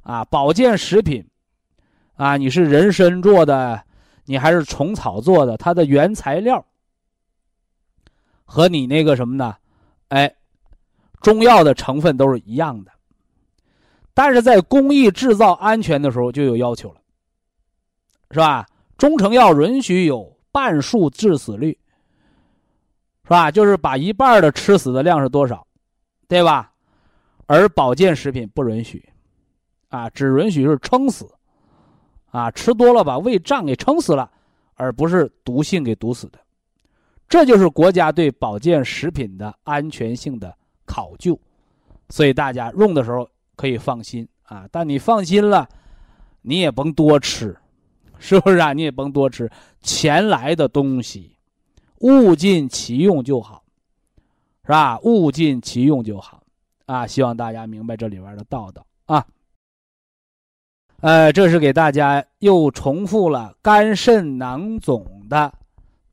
[0.04, 1.28] 啊，保健食品，
[2.22, 3.84] 啊，你是人参做的，
[4.26, 6.64] 你还是虫草做的，它的原材料
[8.46, 9.58] 和你那个什么呢？
[10.10, 10.32] 哎，
[11.20, 12.92] 中药的成分都是一样的，
[14.14, 17.02] 但是在工艺制造安全的时候就有要求了，
[18.30, 18.68] 是吧？
[19.00, 21.76] 中成药允许有半数致死率，
[23.24, 23.50] 是吧？
[23.50, 25.66] 就是把一半的吃死的量是多少，
[26.28, 26.72] 对吧？
[27.48, 29.12] 而保健食品不允许，
[29.90, 31.28] 啊，只允许是撑死，
[32.32, 34.30] 啊，吃多了把胃胀给撑死了，
[34.74, 36.40] 而不是毒性给毒死的。
[37.30, 40.54] 这就是国家对保健食品的安全性的
[40.86, 41.40] 考究，
[42.10, 44.68] 所以大家用的时候可以放心啊。
[44.72, 45.70] 但你放心了，
[46.42, 47.56] 你也甭多吃。
[48.24, 48.72] 是不是啊？
[48.72, 49.50] 你也甭多吃，
[49.82, 51.36] 钱来的东西，
[52.02, 53.64] 物尽其用就好，
[54.64, 55.00] 是吧？
[55.00, 56.44] 物尽其用就好，
[56.86, 57.08] 啊！
[57.08, 59.26] 希望大家明白这里边的道道啊。
[61.02, 65.52] 呃，这是给大家又重复了肝肾囊肿的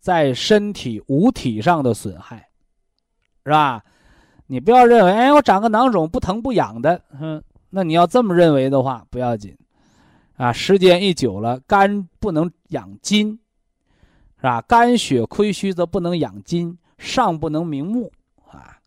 [0.00, 2.48] 在身体五体上的损害，
[3.44, 3.84] 是吧？
[4.46, 9.54] 你不要认为，哎，我长个囊肿不疼不痒的，嗯，那你要这么认为的话，不要紧。
[10.38, 13.38] 啊，时间一久了，肝不能养筋，
[14.36, 14.62] 是吧？
[14.62, 18.10] 肝血亏虚则不能养筋，上不能明目
[18.46, 18.78] 啊。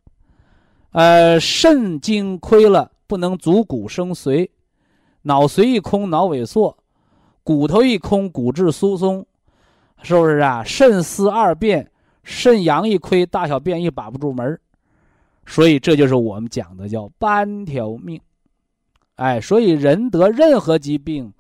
[0.94, 4.50] 呃，肾精亏了，不能足骨生髓，
[5.24, 6.78] 脑髓一空，脑萎缩，
[7.44, 9.26] 骨头一空，骨质疏松，
[10.02, 10.64] 是不是啊？
[10.64, 11.92] 肾思二变，
[12.24, 14.60] 肾阳一亏，大小便一把不住门
[15.46, 18.20] 所以这就是我们讲的叫半条命。
[19.16, 21.34] 哎，所以人得任何疾病。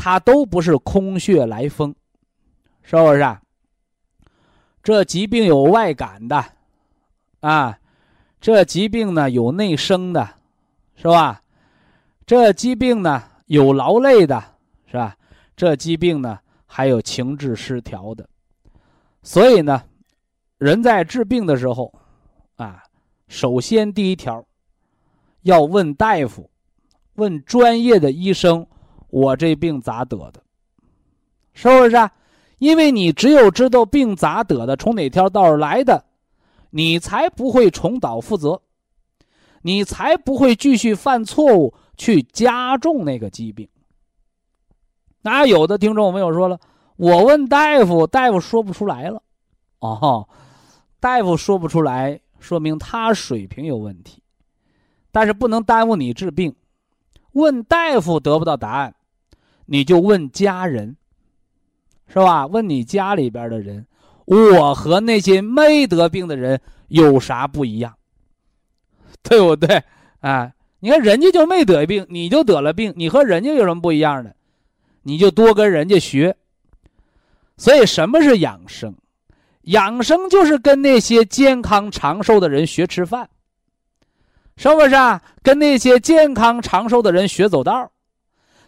[0.00, 1.92] 它都不是空穴来风，
[2.84, 3.38] 是不是？
[4.80, 6.44] 这疾病有外感的，
[7.40, 7.76] 啊，
[8.40, 10.36] 这疾病呢有内生的，
[10.94, 11.42] 是吧？
[12.28, 14.38] 这疾病呢有劳累的，
[14.84, 15.16] 是吧？
[15.56, 18.28] 这疾病呢还有情志失调的，
[19.22, 19.82] 所以呢，
[20.58, 21.90] 人在治病的时候，
[22.56, 22.82] 啊，
[23.28, 24.44] 首先第一条，
[25.40, 26.50] 要问大夫，
[27.14, 28.66] 问专业的医生，
[29.08, 30.42] 我这病咋得的？
[31.54, 31.96] 是不是？
[31.96, 32.12] 啊？
[32.58, 36.04] 因为你只有知道病咋得的，从哪条道儿来的，
[36.68, 38.60] 你才不会重蹈覆辙，
[39.62, 43.68] 你才不会继续犯错误去加重那个疾病。
[45.20, 46.58] 那有的听众朋友说了，
[46.96, 49.22] 我问大夫，大夫说不出来了，
[49.80, 50.26] 哦，
[50.98, 54.22] 大夫说不出来，说明他水平有问题，
[55.12, 56.56] 但是不能耽误你治病。
[57.32, 58.94] 问大夫得不到答案，
[59.66, 60.96] 你就问家人。
[62.10, 62.46] 是吧？
[62.46, 63.86] 问你家里边的人，
[64.24, 66.58] 我和那些没得病的人
[66.88, 67.94] 有啥不一样？
[69.22, 69.84] 对不对？
[70.20, 70.50] 啊，
[70.80, 74.34] 你看人家就没得病，你就得了病，你和人家有什么不一样的？
[75.02, 76.36] 你就多跟人家学。
[77.56, 78.94] 所以，什么是养生？
[79.62, 83.28] 养生就是跟那些健康长寿的人学吃饭，
[84.56, 85.22] 是不是啊？
[85.42, 87.90] 跟那些健康长寿的人学走道，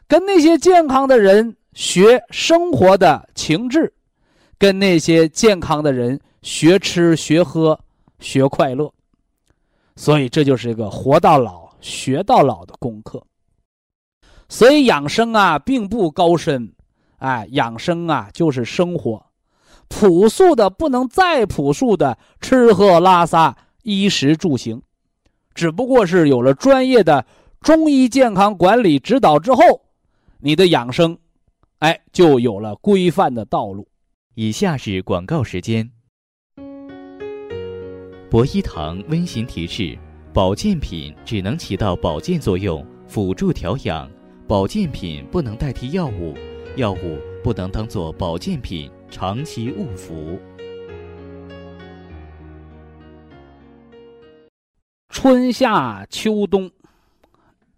[0.08, 1.56] 跟那些健康的人。
[1.72, 3.90] 学生活的情志，
[4.58, 7.78] 跟那些健康的人学吃学喝
[8.18, 8.92] 学快乐，
[9.94, 13.24] 所以这就是一个活到老学到老的功课。
[14.48, 16.72] 所以养生啊，并不高深，
[17.18, 19.26] 哎，养生啊就是生活，
[19.88, 24.82] 朴素的不能再朴素的吃喝拉撒衣食住行，
[25.54, 27.24] 只不过是有了专业的
[27.60, 29.62] 中医健康管理指导之后，
[30.38, 31.16] 你的养生。
[31.78, 33.88] 哎，就有了规范的道路。
[34.34, 35.90] 以下是广告时间。
[38.30, 39.98] 博一堂温馨提示：
[40.32, 44.08] 保健品只能起到保健作用，辅助调养；
[44.46, 46.36] 保健品不能代替药物，
[46.76, 50.38] 药物不能当做保健品长期误服。
[55.08, 56.70] 春夏秋冬，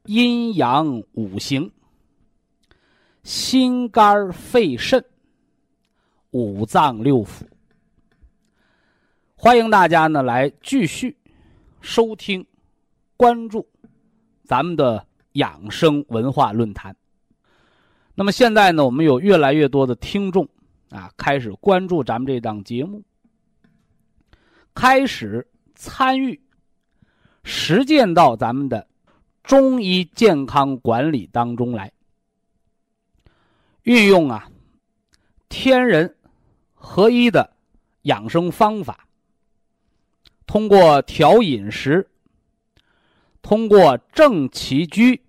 [0.04, 1.70] 阴阳五行。
[3.22, 5.02] 心肝肺肾，
[6.32, 7.44] 五脏六腑。
[9.34, 11.16] 欢迎大家呢来继续
[11.82, 12.46] 收听、
[13.16, 13.68] 关注
[14.44, 16.96] 咱们的养生文化论坛。
[18.14, 20.48] 那么现在呢，我们有越来越多的听众
[20.90, 23.02] 啊，开始关注咱们这档节目，
[24.72, 26.40] 开始参与
[27.42, 28.86] 实践到咱们的
[29.42, 31.92] 中医健康管理当中来。
[33.82, 34.48] 运用啊，
[35.48, 36.16] 天人
[36.74, 37.56] 合一的
[38.02, 39.08] 养生方法，
[40.46, 42.06] 通过调饮食，
[43.40, 45.20] 通过正起居，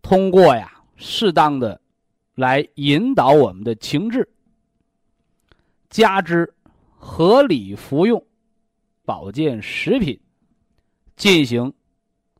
[0.00, 1.80] 通过呀适当的
[2.34, 4.28] 来引导我们的情志，
[5.90, 6.52] 加之
[6.96, 8.24] 合理服用
[9.04, 10.18] 保健食品，
[11.16, 11.72] 进行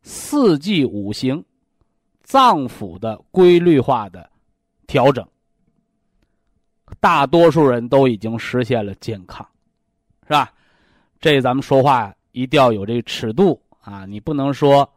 [0.01, 1.43] 四季五行
[2.23, 4.29] 脏腑的规律化的。
[4.85, 5.27] 调整，
[6.99, 9.47] 大多数人都已经实现了健康，
[10.23, 10.53] 是吧？
[11.23, 14.05] 这咱们说话一定要有这个尺度啊！
[14.05, 14.93] 你不能说，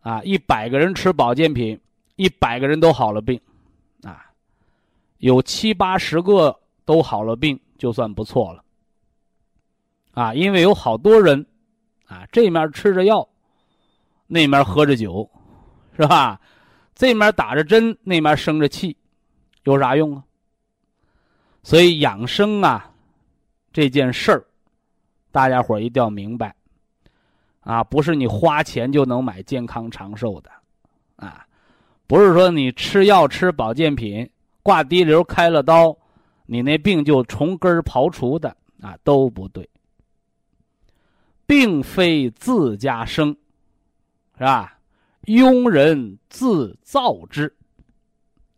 [0.00, 1.78] 啊，一百个人吃保健品，
[2.14, 3.38] 一百个人都好了病，
[4.02, 4.30] 啊，
[5.18, 8.64] 有七八十个都好了病就算不错了，
[10.12, 11.44] 啊，因为有好多人，
[12.06, 13.28] 啊，这面吃着药，
[14.26, 15.28] 那面喝着酒，
[15.98, 16.40] 是吧？
[16.94, 18.96] 这面打着针，那面生着气，
[19.64, 20.24] 有啥用啊？
[21.62, 22.90] 所以养生啊，
[23.70, 24.46] 这件事儿，
[25.36, 26.56] 大家伙一定要明白，
[27.60, 30.50] 啊，不是你花钱就能买健康长寿的，
[31.16, 31.46] 啊，
[32.06, 34.30] 不是说你吃药吃保健品
[34.62, 35.94] 挂滴流开了刀，
[36.46, 39.68] 你那病就从根儿刨除的啊，都不对。
[41.44, 43.36] 并非自家生，
[44.38, 44.78] 是吧？
[45.26, 47.42] 庸人自造之，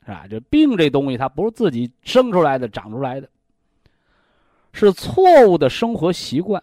[0.07, 0.29] 是吧？
[0.31, 3.29] 这病这东西，它不是自己生出来的、长出来的，
[4.73, 6.63] 是错误的生活习惯、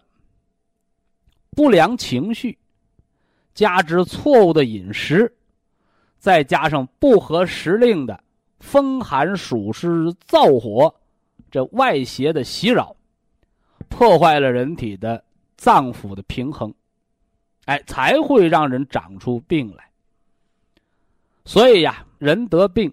[1.56, 2.56] 不良情绪，
[3.54, 5.34] 加之错误的饮食，
[6.18, 8.22] 再加上不合时令的
[8.60, 9.88] 风寒暑湿
[10.28, 10.94] 燥火，
[11.50, 12.94] 这外邪的袭扰，
[13.88, 15.24] 破坏了人体的
[15.56, 16.74] 脏腑的平衡，
[17.64, 19.90] 哎，才会让人长出病来。
[21.46, 22.92] 所以呀，人得病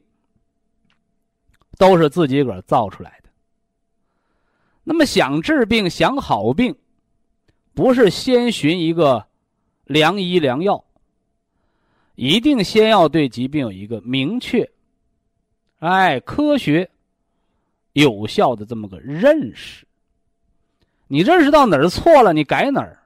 [1.77, 3.29] 都是自己个儿造出来的。
[4.85, 6.73] 那么想治病、想好病，
[7.73, 9.25] 不是先寻一个
[9.85, 10.83] 良医良药，
[12.15, 14.69] 一定先要对疾病有一个明确、
[15.79, 16.89] 哎科学、
[17.93, 19.85] 有效的这么个认识。
[21.07, 22.97] 你认识到哪儿错了，你改哪儿；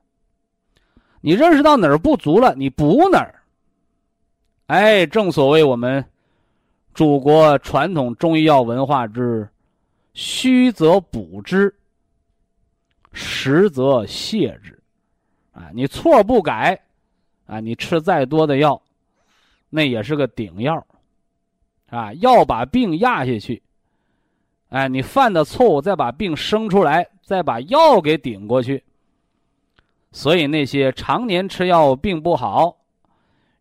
[1.22, 3.42] 你认识到哪儿不足了，你补哪儿。
[4.68, 6.04] 哎，正所谓我们
[6.94, 9.48] 祖国传统中医药文化之
[10.14, 11.74] “虚则补之，
[13.14, 14.78] 实则泻之”。
[15.54, 16.80] 啊，你错不改，
[17.48, 18.80] 啊，你吃再多的药，
[19.70, 20.86] 那也是个顶药，
[21.90, 23.64] 啊，要把病压下去。
[24.70, 28.84] 哎，你犯的错误，再把病生出来，再把药给顶过去。
[30.12, 32.78] 所以那些常年吃药病不好，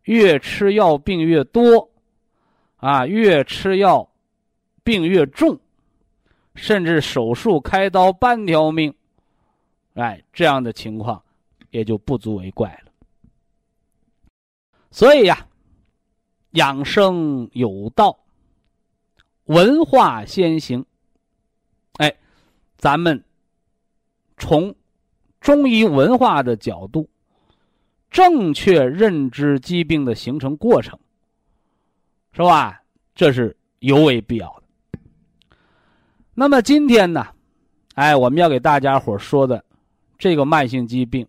[0.03, 1.89] 越吃药病越多，
[2.75, 4.07] 啊，越吃药
[4.83, 5.59] 病越重，
[6.55, 8.93] 甚至手术开刀半条命，
[9.97, 11.21] 哎，这样的情况
[11.71, 12.91] 也就不足为怪了。
[14.91, 15.47] 所以呀，
[16.51, 18.17] 养生有道，
[19.45, 20.85] 文化先行。
[21.97, 22.15] 哎，
[22.77, 23.23] 咱们
[24.37, 24.75] 从
[25.41, 27.09] 中医文化的角度，
[28.11, 30.99] 正确认知疾病的形成过程，
[32.33, 32.83] 是吧？
[33.15, 34.99] 这是尤为必要的。
[36.35, 37.27] 那么今天呢，
[37.95, 39.65] 哎，我们要给大家伙说的
[40.17, 41.27] 这个慢性疾病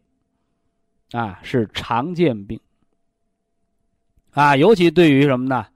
[1.13, 2.59] 啊，是常见病
[4.33, 5.67] 啊，尤其对于什么呢？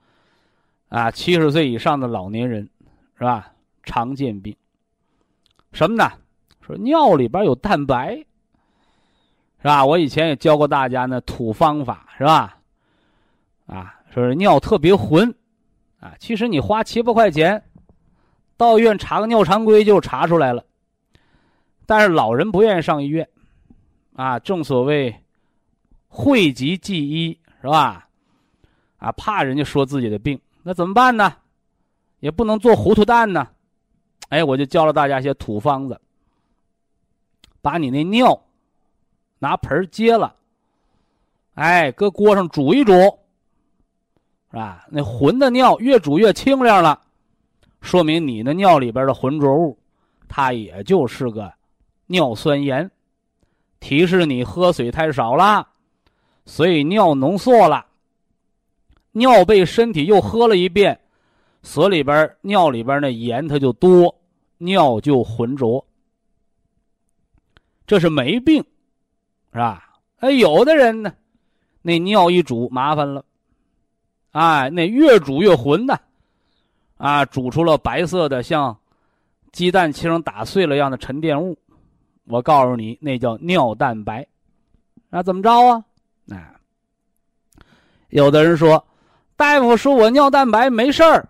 [0.88, 2.68] 啊，七十岁以上的老年人，
[3.18, 3.52] 是吧？
[3.82, 4.54] 常见病。
[5.72, 6.10] 什么呢？
[6.60, 8.16] 说尿里边有蛋白，
[9.58, 9.84] 是吧？
[9.84, 12.58] 我以前也教过大家呢土方法，是吧？
[13.66, 15.34] 啊，说是尿特别浑，
[15.98, 17.62] 啊，其实你花七八块钱
[18.56, 20.64] 到医院查个尿常规就查出来了。
[21.94, 23.28] 但是老人不愿意上医院，
[24.14, 25.14] 啊，正所谓
[26.08, 28.08] 讳疾忌医，是吧？
[28.96, 31.36] 啊，怕人家说自己的病，那怎么办呢？
[32.20, 33.46] 也不能做糊涂蛋呢。
[34.30, 36.00] 哎，我就教了大家一些土方子。
[37.60, 38.42] 把你那尿
[39.38, 40.34] 拿盆接了，
[41.52, 42.92] 哎，搁锅上煮一煮，
[44.50, 44.86] 是吧？
[44.88, 46.98] 那浑的尿越煮越清亮了，
[47.82, 49.78] 说明你的尿里边的浑浊物，
[50.26, 51.52] 它也就是个
[52.12, 52.90] 尿酸盐，
[53.80, 55.66] 提示你喝水太少了，
[56.44, 57.86] 所以尿浓缩了，
[59.12, 61.00] 尿被身体又喝了一遍，
[61.62, 64.14] 所里边尿里边那盐它就多。
[64.58, 65.84] 尿就浑浊，
[67.84, 68.62] 这是没病，
[69.52, 69.98] 是吧？
[70.18, 71.12] 哎，有的人呢，
[71.80, 73.24] 那尿一煮麻烦了，
[74.30, 75.98] 哎，那越煮越浑呐，
[76.96, 78.78] 啊，煮出了白色的像
[79.50, 81.58] 鸡蛋清打碎了一样的沉淀物。
[82.24, 84.26] 我告诉你，那叫尿蛋白。
[85.08, 85.84] 那怎么着啊？
[86.30, 86.54] 啊，
[88.08, 88.84] 有的人说，
[89.36, 91.28] 大夫说我尿蛋白没事儿，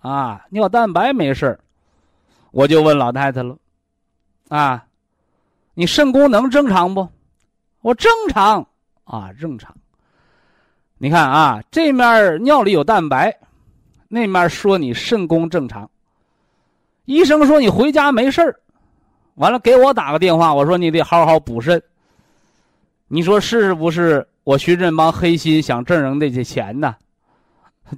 [0.00, 1.60] 啊，尿蛋白没事儿。
[2.52, 3.56] 我就问老太太了，
[4.48, 4.86] 啊，
[5.74, 7.08] 你肾功能正常不？
[7.82, 8.66] 我正常
[9.04, 9.74] 啊，正常。
[10.98, 13.36] 你看啊，这面尿里有蛋白，
[14.08, 15.90] 那面说你肾功正常。
[17.04, 18.60] 医生说你回家没事儿，
[19.34, 21.82] 完了给我打个电话，我说你得好好补肾。
[23.08, 24.26] 你说是不是？
[24.42, 26.96] 我徐振邦黑心想挣人那些钱呢？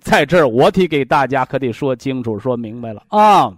[0.00, 3.52] 在这儿我得给大家可得说清楚、说明白了啊。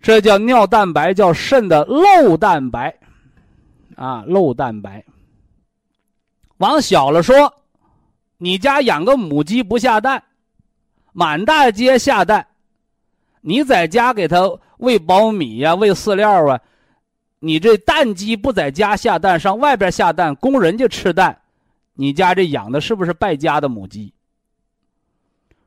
[0.00, 2.94] 这叫尿蛋白，叫肾的漏蛋白，
[3.96, 5.04] 啊，漏蛋白。
[6.58, 7.52] 往小了说，
[8.38, 10.22] 你家养个母鸡不下蛋，
[11.12, 12.46] 满大街下蛋，
[13.40, 16.60] 你在家给它喂苞米呀，喂饲料啊，
[17.38, 21.38] 你这蛋鸡不在家下蛋，上外边下蛋，供人家吃蛋，
[21.94, 24.12] 你家这养的是不是败家的母鸡？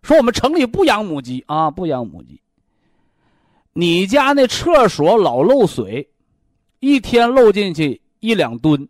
[0.01, 2.41] 说我们城里不养母鸡啊，不养母鸡。
[3.73, 6.09] 你家那厕所老漏水，
[6.79, 8.89] 一天漏进去一两吨，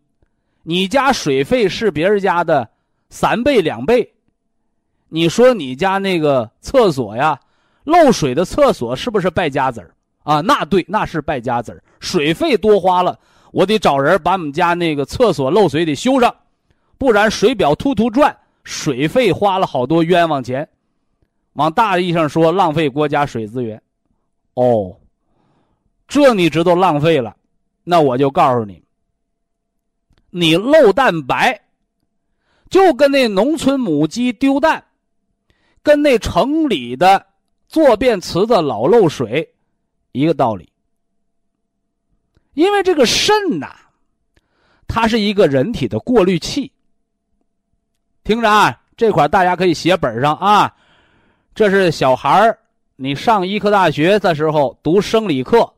[0.64, 2.68] 你家水费是别人家的
[3.10, 4.12] 三倍两倍，
[5.10, 7.40] 你说你家那个厕所呀，
[7.84, 10.42] 漏水的厕所是不是败家子儿啊？
[10.42, 13.20] 那对，那是败家子儿，水费多花了，
[13.52, 16.34] 我得找人把我们家那个厕所漏水得修上，
[16.98, 20.68] 不然水表突突转，水费花了好多冤枉钱，
[21.54, 23.82] 往大意上说，浪费国家水资源。
[24.54, 24.96] 哦，
[26.08, 27.36] 这你知道浪费了，
[27.84, 28.84] 那我就告诉你，
[30.30, 31.60] 你漏蛋白，
[32.70, 34.84] 就跟那农村母鸡丢蛋，
[35.82, 37.26] 跟那城里的
[37.72, 39.50] 坐便池子老漏水
[40.12, 40.70] 一个道理。
[42.54, 43.74] 因为这个肾呐，
[44.90, 46.70] 它是一个人体的过滤器。
[48.26, 50.76] 听着啊，这块大家可以写本上啊。
[51.56, 52.60] 这是小孩儿，
[52.98, 55.74] 你上医科大学的时候读生理课，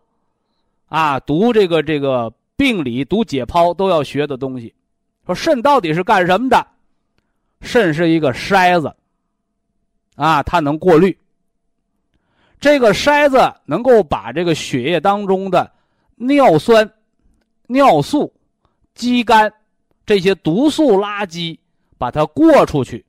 [0.88, 4.74] 啊，读这个这个病理、读解剖都要学的东西。
[5.28, 6.66] 说肾到底是干什么的？
[7.62, 8.92] 肾是一个筛子，
[10.16, 11.16] 啊，它能过滤。
[12.64, 15.70] 这个筛子能够把这个血液当中的
[16.16, 16.90] 尿酸、
[17.68, 18.34] 尿素、
[18.96, 19.52] 肌酐
[20.06, 21.60] 这些毒素垃圾，
[21.98, 23.06] 把它过出去。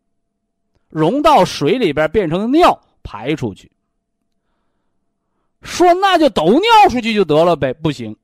[0.88, 3.70] 溶到水里边变成尿排出去，
[5.62, 7.72] 说那就都尿出去就得了呗？
[7.74, 8.16] 不行，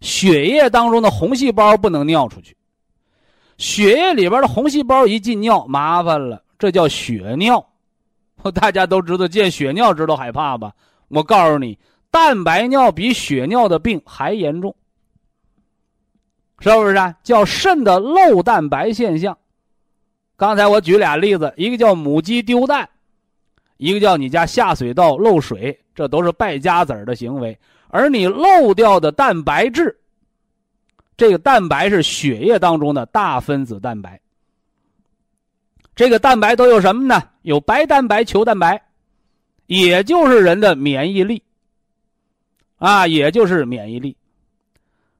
[0.00, 2.56] 血液当中的红细胞不能尿出去，
[3.58, 7.66] 血液里边的红细胞一进尿麻烦了，这叫血尿。
[8.54, 10.72] 大家都知道见血尿知道害怕吧？
[11.08, 11.78] 我告诉你，
[12.10, 14.74] 蛋白尿比血尿的病还严重，
[16.60, 17.14] 是不是啊？
[17.22, 19.36] 叫肾的漏蛋白现象。
[20.36, 22.88] 刚才我举俩例子，一个叫母鸡丢蛋，
[23.76, 27.58] 一个叫你家下水道漏水，这都是败家子儿的行为。
[27.88, 29.98] 而你漏掉的蛋白质，
[31.16, 34.19] 这个蛋白是血液当中的大分子蛋白。
[36.00, 37.22] 这个蛋白都有什么呢？
[37.42, 38.82] 有白蛋白、球蛋白，
[39.66, 41.42] 也就是人的免疫力。
[42.78, 44.16] 啊，也就是免疫力，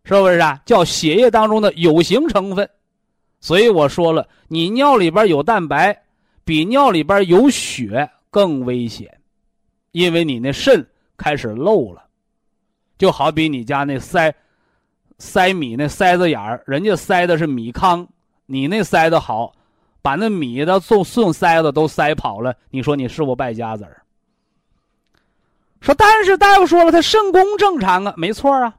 [0.05, 0.59] 是不是啊？
[0.65, 2.67] 叫血液当中的有形成分。
[3.41, 5.95] 所以我说了，你尿里边有蛋白，
[6.47, 9.21] 比尿里边有血更危险，
[9.93, 10.83] 因为你那肾
[11.19, 12.03] 开始漏了，
[12.97, 14.35] 就好比你家那塞
[15.19, 18.09] 塞米那塞子眼儿，人家塞的是米糠，
[18.47, 19.53] 你那塞的好，
[20.03, 24.03] 把那米的送送塞子都塞跑了，你说你是不败家子儿？
[25.81, 28.75] 说但是大夫说了，他肾功正常啊，没错啊，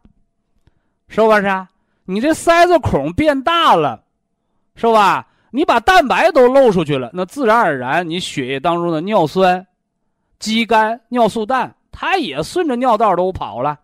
[1.08, 1.68] 是不是啊？
[2.06, 4.04] 你这塞子孔变大了。
[4.74, 5.28] 是吧？
[5.52, 9.68] 你把蛋白都漏出去了，那自然而然，你血液当中的尿酸、
[10.40, 13.78] 肌酐、尿素氮，它也顺着尿道都跑了。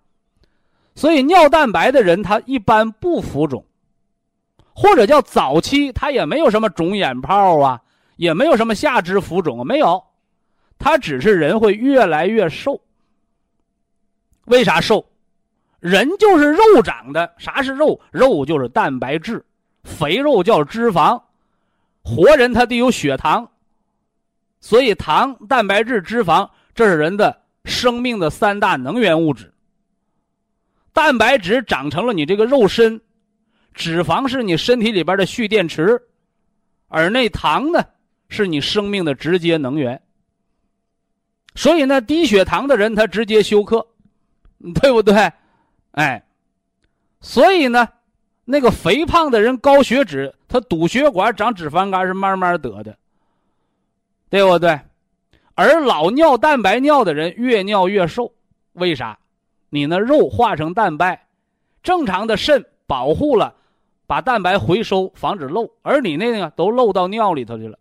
[0.96, 3.64] 所以尿蛋白的人，他一般不浮肿，
[4.80, 7.82] 或者叫早期，他也没有什么肿眼泡啊，
[8.16, 10.04] 也没有什么下肢浮肿，没有，
[10.78, 12.80] 他只是人会越来越瘦。
[14.46, 15.04] 为啥瘦？
[15.80, 18.00] 人就是肉长的，啥是肉？
[18.12, 19.44] 肉就是蛋白质。
[19.84, 21.20] 肥肉叫脂肪，
[22.04, 23.50] 活人他得有血糖，
[24.62, 29.52] 所以糖、蛋白质、脂肪，这是人的生命的三大能源物质。
[30.94, 33.02] 蛋白质长成了你这个肉身，
[33.78, 36.02] 脂肪是你身体里边的蓄电池，
[36.90, 37.82] 而那糖呢，
[38.28, 40.02] 是你生命的直接能源。
[41.56, 43.88] 所以呢，低血糖的人他直接休克，
[44.82, 45.32] 对不对？
[45.92, 46.22] 哎，
[47.22, 47.88] 所以呢。
[48.50, 52.98] 那个肥胖的人高血脂，他堵血管长脂肪肝是慢慢得的，
[54.30, 54.80] 对不对？
[55.54, 58.34] 而老尿蛋白尿的人越尿越瘦，
[58.72, 59.20] 为啥？
[59.70, 61.28] 你那肉化成蛋白，
[61.84, 63.54] 正常的肾保护了，
[64.08, 67.78] 把蛋白回收，防止漏，而你那个都漏到尿里头去了。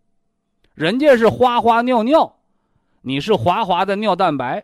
[0.75, 2.37] 人家是哗哗尿尿，
[3.01, 4.63] 你是滑滑的尿蛋白，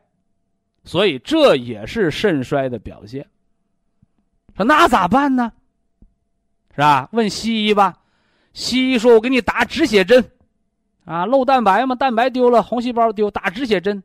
[0.84, 3.26] 所以这也是肾衰的表现。
[4.56, 5.50] 说那咋办呢？
[6.74, 7.08] 是吧？
[7.12, 7.94] 问西医吧，
[8.52, 10.32] 西医说：“我给你打止血针，
[11.04, 14.02] 啊，漏蛋白嘛，蛋白丢了，红细胞丢，打止血针，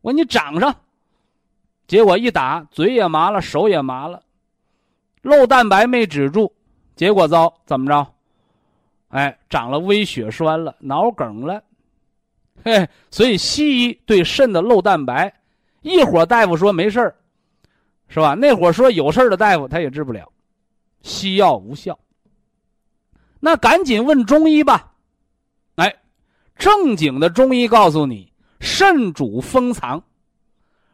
[0.00, 0.74] 我给你长上。”
[1.86, 4.22] 结果一打，嘴也麻了，手也麻了，
[5.22, 6.52] 漏蛋白没止住，
[6.94, 8.06] 结果糟，怎么着？
[9.08, 11.62] 哎，长了微血栓了，脑梗了。
[12.64, 15.32] 嘿，所以西医对肾的漏蛋白，
[15.82, 17.14] 一会儿大夫说没事儿，
[18.08, 18.34] 是吧？
[18.34, 20.30] 那会说有事儿的大夫他也治不了，
[21.02, 21.98] 西药无效。
[23.38, 24.94] 那赶紧问中医吧，
[25.76, 25.94] 哎，
[26.56, 30.02] 正经的中医告诉你，肾主封藏，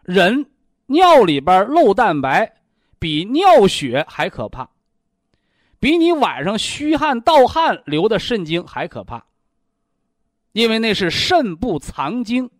[0.02, 0.44] 人
[0.86, 2.52] 尿里边漏蛋白，
[2.98, 4.68] 比尿血还可怕，
[5.80, 9.24] 比你晚上虚汗盗汗流的肾精还可怕。
[10.52, 12.50] 因为那是肾不藏精，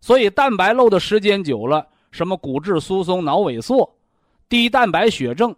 [0.00, 3.96] 所以蛋白漏的时间久了，什么骨质疏松、脑萎缩、
[4.48, 5.54] 低蛋白血症。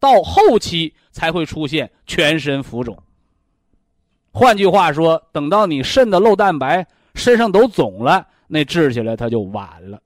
[0.00, 2.96] 到后期才会出现全身浮肿。
[4.30, 10.00] 换句话说，等到你肾的漏蛋白，身上都肿了，那治起来它就晚了。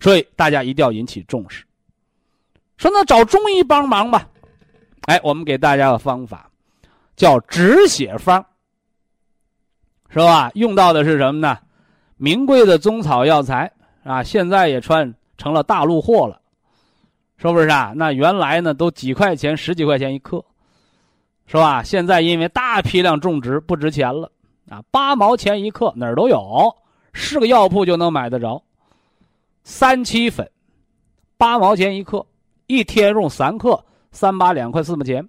[0.00, 1.62] 所以大家一定要引起重视。
[2.78, 4.26] 说那找中医帮忙吧。
[5.06, 6.50] 哎，我们给大家个方法，
[7.16, 8.44] 叫止血方，
[10.08, 10.50] 是吧？
[10.54, 11.58] 用到的是什么呢？
[12.16, 13.72] 名贵的中草药材
[14.04, 16.40] 啊，现在也穿成了大陆货了。
[17.36, 17.92] 是不是啊？
[17.96, 20.44] 那原来呢都几块钱、十几块钱一克，
[21.46, 21.82] 是吧？
[21.82, 24.30] 现在因为大批量种植不值钱了
[24.68, 26.72] 啊，八毛钱一克哪儿都有，
[27.12, 28.62] 是个药铺就能买得着。
[29.64, 30.48] 三七粉，
[31.36, 32.24] 八毛钱一克，
[32.68, 35.28] 一天用三克，三八两块四毛钱。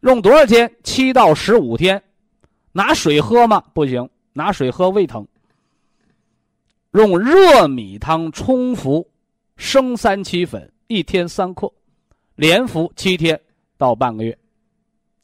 [0.00, 0.72] 用多少天？
[0.84, 2.02] 七到十五天。
[2.70, 3.62] 拿水喝吗？
[3.74, 5.26] 不行，拿水喝胃疼。
[6.92, 9.06] 用热米汤冲服
[9.56, 10.70] 生三七粉。
[10.88, 11.72] 一天三克，
[12.34, 13.40] 连服七天
[13.78, 14.38] 到半个月，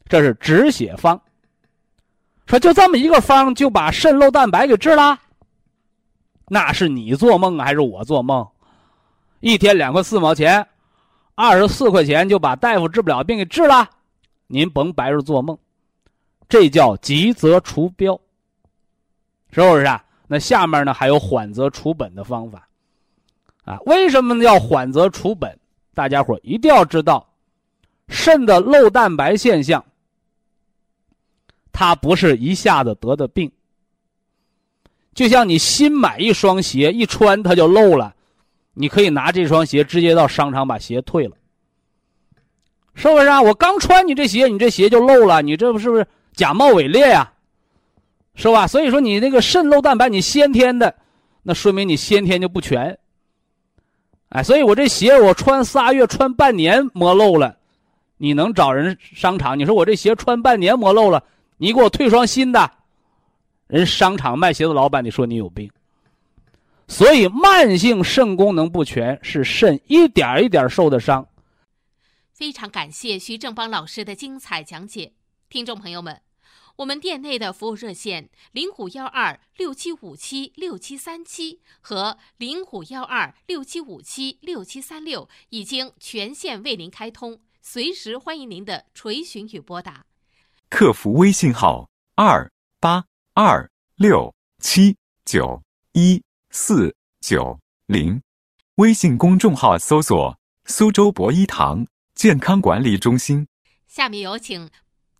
[0.06, 1.20] 这是止血方。
[2.46, 5.18] 说就这么一个方就把肾漏蛋白给治了，
[6.46, 8.48] 那是你做梦还是我做梦？
[9.40, 10.66] 一天两块四毛钱，
[11.38, 13.88] 二十四块钱就把大夫治不了病给治了，
[14.48, 15.56] 您甭白日做梦，
[16.48, 18.18] 这叫急则除标，
[19.52, 20.04] 是不是啊？
[20.26, 22.68] 那下面呢还有缓则除本的方法。
[23.62, 25.56] 啊，为什么要缓则除本？
[25.94, 27.24] 大家伙一定要知道，
[28.08, 29.84] 肾的漏蛋白现象，
[31.70, 33.48] 它不是一下子得的病。
[35.14, 38.12] 就像你新买一双鞋，一穿它就漏了，
[38.80, 41.36] 你可以拿这双鞋直接到商场把鞋退了，
[42.94, 43.42] 是不是啊？
[43.42, 47.32] 我刚穿你这鞋，你这鞋就漏了，你这不是不是假冒伪劣呀？
[48.36, 48.68] 是吧？
[48.68, 50.94] 所以说你那个渗漏蛋白，你先天的，
[51.42, 52.96] 那说明你先天就不全。
[54.28, 57.56] 哎，所以我这鞋我穿仨月、穿半年磨漏了，
[58.16, 59.58] 你能找人商场？
[59.58, 61.24] 你说我这鞋穿半年磨漏了，
[61.56, 62.70] 你给我退双新的，
[63.66, 65.68] 人商场卖鞋子老板你说你有病。
[66.88, 71.28] 所以慢性肾功能不全是肾一点一点受的伤。
[72.32, 75.12] 非常感谢徐正邦老师的精彩讲解，
[75.48, 76.22] 听众朋友们。
[76.76, 90.06] 我们店内的服务热线零五幺二六七五七六七三七和零五幺二六七五七六七三六已经全线为您开通，随时欢迎您的垂询与拨打。
[90.68, 94.32] 客服微信号二八二六
[94.62, 95.60] 七九
[95.94, 98.22] 一四九零，
[98.76, 103.46] 微信公众号搜索“苏州博一堂健康管理中心”。
[103.86, 104.70] 下面有请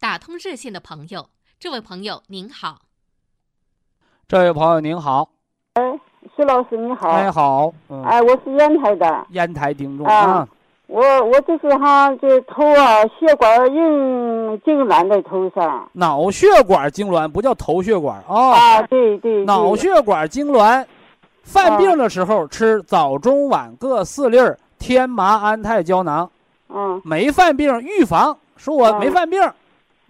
[0.01, 1.29] 打通热线的朋友。
[1.61, 2.79] 这位朋友您好，
[4.27, 5.29] 这位朋友您好，
[5.75, 5.83] 哎，
[6.35, 7.75] 徐老师你好，哎好，
[8.05, 10.49] 哎我是烟台的，烟台听众啊，
[10.87, 20.87] 我我就是哈这头啊血管硬痉挛在头上，脑血管痉挛不叫头血管啊，啊对对，脑血管痉挛，
[21.49, 26.31] 犯病的时候吃早中晚各四粒儿天麻安泰胶囊，
[26.69, 29.41] 嗯，没犯病预防，说我没犯病。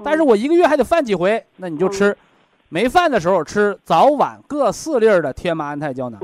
[0.02, 2.16] 但是我一个月还得犯几回，那你就吃，
[2.68, 6.20] 没犯的时候吃早晚各四粒儿的天麻安泰胶囊。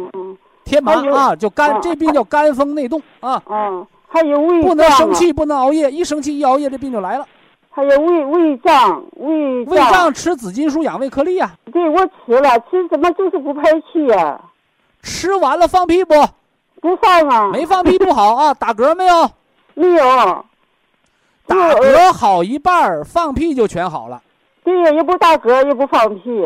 [0.64, 3.40] 天麻啊，就肝这病叫肝风内动啊。
[3.48, 7.26] 嗯，还有胃不能生气，不能熬夜，一生气一熬夜，这病就来了。
[7.70, 11.52] 还有胃胃胀，胃胃胀吃紫金树养胃颗粒啊。
[11.72, 13.62] 对，我吃了，吃怎么就是不排
[13.92, 14.40] 气呀？
[15.04, 16.14] 吃完了放屁不？
[16.80, 17.50] 不放啊。
[17.52, 19.30] 没放屁不好啊，打嗝没有？
[19.74, 20.44] 没有。
[21.46, 24.20] 打嗝好一半放屁就全好了。
[24.64, 26.42] 对呀，又不打嗝，又不放屁。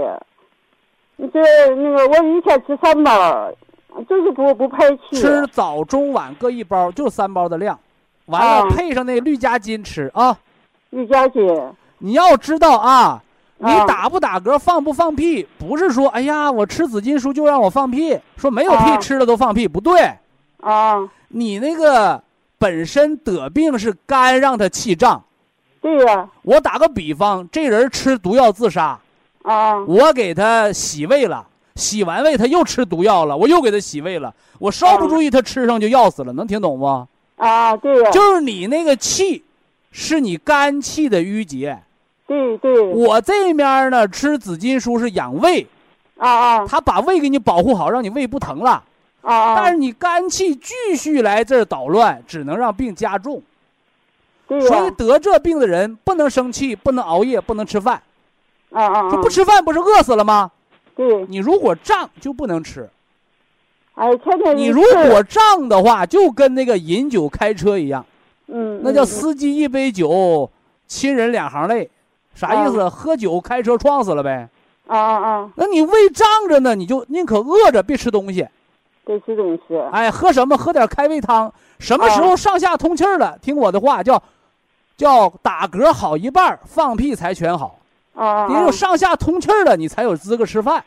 [1.33, 1.41] 这
[1.77, 3.53] 那个，我一天吃三包，
[4.09, 5.17] 就是不不排气。
[5.17, 7.79] 吃早中晚各一包，就三包的量，
[8.27, 10.37] 完了配上那绿加金吃啊。
[10.91, 11.43] 绿加金。
[11.99, 13.23] 你要知道啊，
[13.59, 20.11] 你打不打嗝，放不放屁，不是说哎呀，我吃紫金书就让我放屁，说没有屁吃了都放屁，不对。
[20.61, 21.09] 啊。
[21.29, 22.23] 你那个。
[22.61, 25.23] 本身得病是肝让他气胀，
[25.81, 26.29] 对呀。
[26.43, 28.99] 我打个比方，这人吃毒药自杀，
[29.43, 31.47] 啊，我给他洗胃了，
[31.77, 37.07] 洗完胃他又吃毒药了，我又给他洗胃了，我稍不注意他吃上就要死了，能听懂不？
[37.37, 38.11] 啊，对呀。
[38.11, 39.45] 就是你那个气，
[39.93, 41.81] 是你肝气的郁结。
[42.29, 42.81] 对对。
[42.93, 45.67] 我这面呢，吃紫金书是养胃，
[46.19, 48.85] 啊啊，他把胃给你保护好，让你胃不疼了。
[49.21, 49.57] 啊！
[49.57, 53.43] 但是你肝气继续来这儿捣乱，只能让病加重。
[54.47, 58.01] 对所以得这病的人不能生气，不能熬夜，不能吃饭。
[58.71, 59.11] 啊啊！
[59.11, 60.51] 说不吃饭不是饿死了吗？
[60.95, 61.27] 对。
[61.27, 62.89] 你如果胀就不能吃。
[63.95, 68.07] 哎，天天你如果胀的话，就跟那个饮酒开车一样。
[68.47, 68.81] 嗯。
[68.83, 70.49] 那叫司机一杯酒，
[70.87, 71.91] 亲人两行泪，
[72.39, 72.89] 啥意思？
[72.89, 74.49] 喝酒开车撞死了呗。
[74.87, 75.51] 啊啊啊！
[75.57, 78.47] 那你胃胀着呢，你就宁可饿着，别吃东西。
[79.05, 79.77] 得吃东西。
[79.91, 80.57] 哎，喝什么？
[80.57, 81.53] 喝点开胃汤。
[81.79, 83.37] 什么时候上下通气了？
[83.43, 84.23] 听我的话，叫
[84.97, 87.79] 叫打嗝好一半，放屁才全好。
[88.15, 90.85] 啊你有上下通气了，你才有资格吃饭。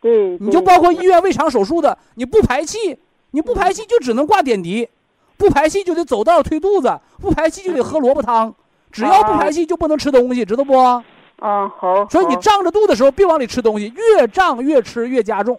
[0.00, 0.38] 对。
[0.38, 2.98] 你就包括医院胃肠手术的，你不排气，
[3.32, 4.88] 你不排气就只能挂点滴。
[5.36, 8.54] 不排气就得走道推肚子，不排气就得喝萝卜汤，
[8.90, 10.76] 只要不排气就不能吃东西，知道不？
[10.76, 11.02] 啊，
[11.78, 12.08] 好。
[12.08, 15.58] 所以你胀着肚的时候别往里吃东西，越胀越吃越加重。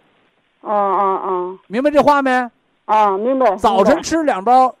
[0.62, 1.58] 啊啊啊！
[1.68, 2.30] 明白这话没？
[2.84, 3.56] 啊，明白。
[3.56, 4.74] 早晨吃两包，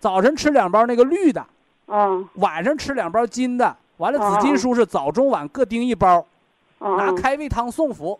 [0.00, 1.44] 早晨吃两包那个绿的，
[1.86, 3.76] 啊，晚上吃两包金的。
[3.98, 6.24] 完了，紫金书是早中晚各叮一包，
[6.78, 8.18] 拿开胃汤送服。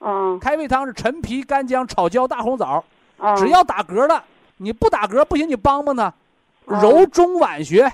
[0.00, 2.82] 嗯，开胃汤是陈皮、干姜、炒椒、大红枣。
[3.18, 4.24] 啊，只要打嗝了，
[4.56, 6.12] 你不打嗝不行，你帮帮他，
[6.64, 7.92] 揉中脘穴。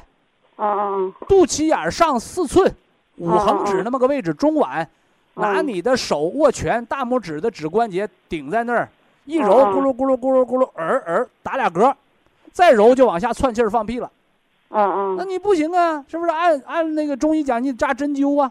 [0.57, 1.13] 啊啊啊！
[1.29, 2.73] 肚脐眼上四寸，
[3.17, 4.87] 五横指那么个位置，中脘，
[5.35, 8.89] 拿你的手握拳，大拇指的指关节顶在那儿，
[9.25, 11.93] 一揉，咕噜咕噜咕噜咕噜，儿儿打俩嗝，
[12.53, 14.11] 再揉就往下窜气儿放屁了。
[14.71, 16.31] 嗯嗯，那你不行啊，是不是？
[16.31, 18.51] 按按那个中医讲，你扎针灸啊，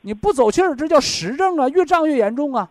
[0.00, 2.68] 你不走气儿，这叫实症啊，越胀越严重啊。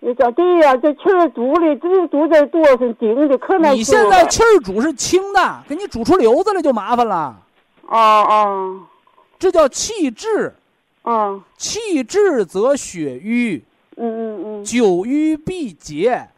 [0.00, 7.36] 你讲对呀，这气儿足的，这肚子多是顶的，可难你现在气儿煮是轻的，给你煮出瘤子来就麻烦了。
[7.88, 8.80] 啊啊，
[9.38, 10.54] 这叫气滞。
[11.02, 13.64] 啊，气滞则血瘀。
[13.96, 14.64] 嗯嗯嗯。
[14.64, 16.28] 久瘀必结，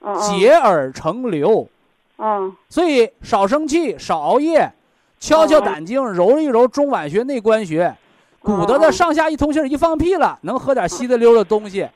[0.00, 1.68] 啊结而成瘤。
[2.16, 2.50] 啊。
[2.68, 4.72] 所以少生气，少熬夜，
[5.20, 7.94] 敲敲胆经，揉一揉中脘穴、内关穴，
[8.40, 11.88] 鼓捣的上下一通气儿，一放屁了，能喝点稀的溜的东西。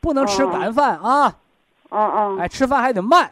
[0.00, 1.34] 不能吃干饭啊！
[1.88, 2.36] 啊啊！
[2.38, 3.28] 哎，吃饭还得慢，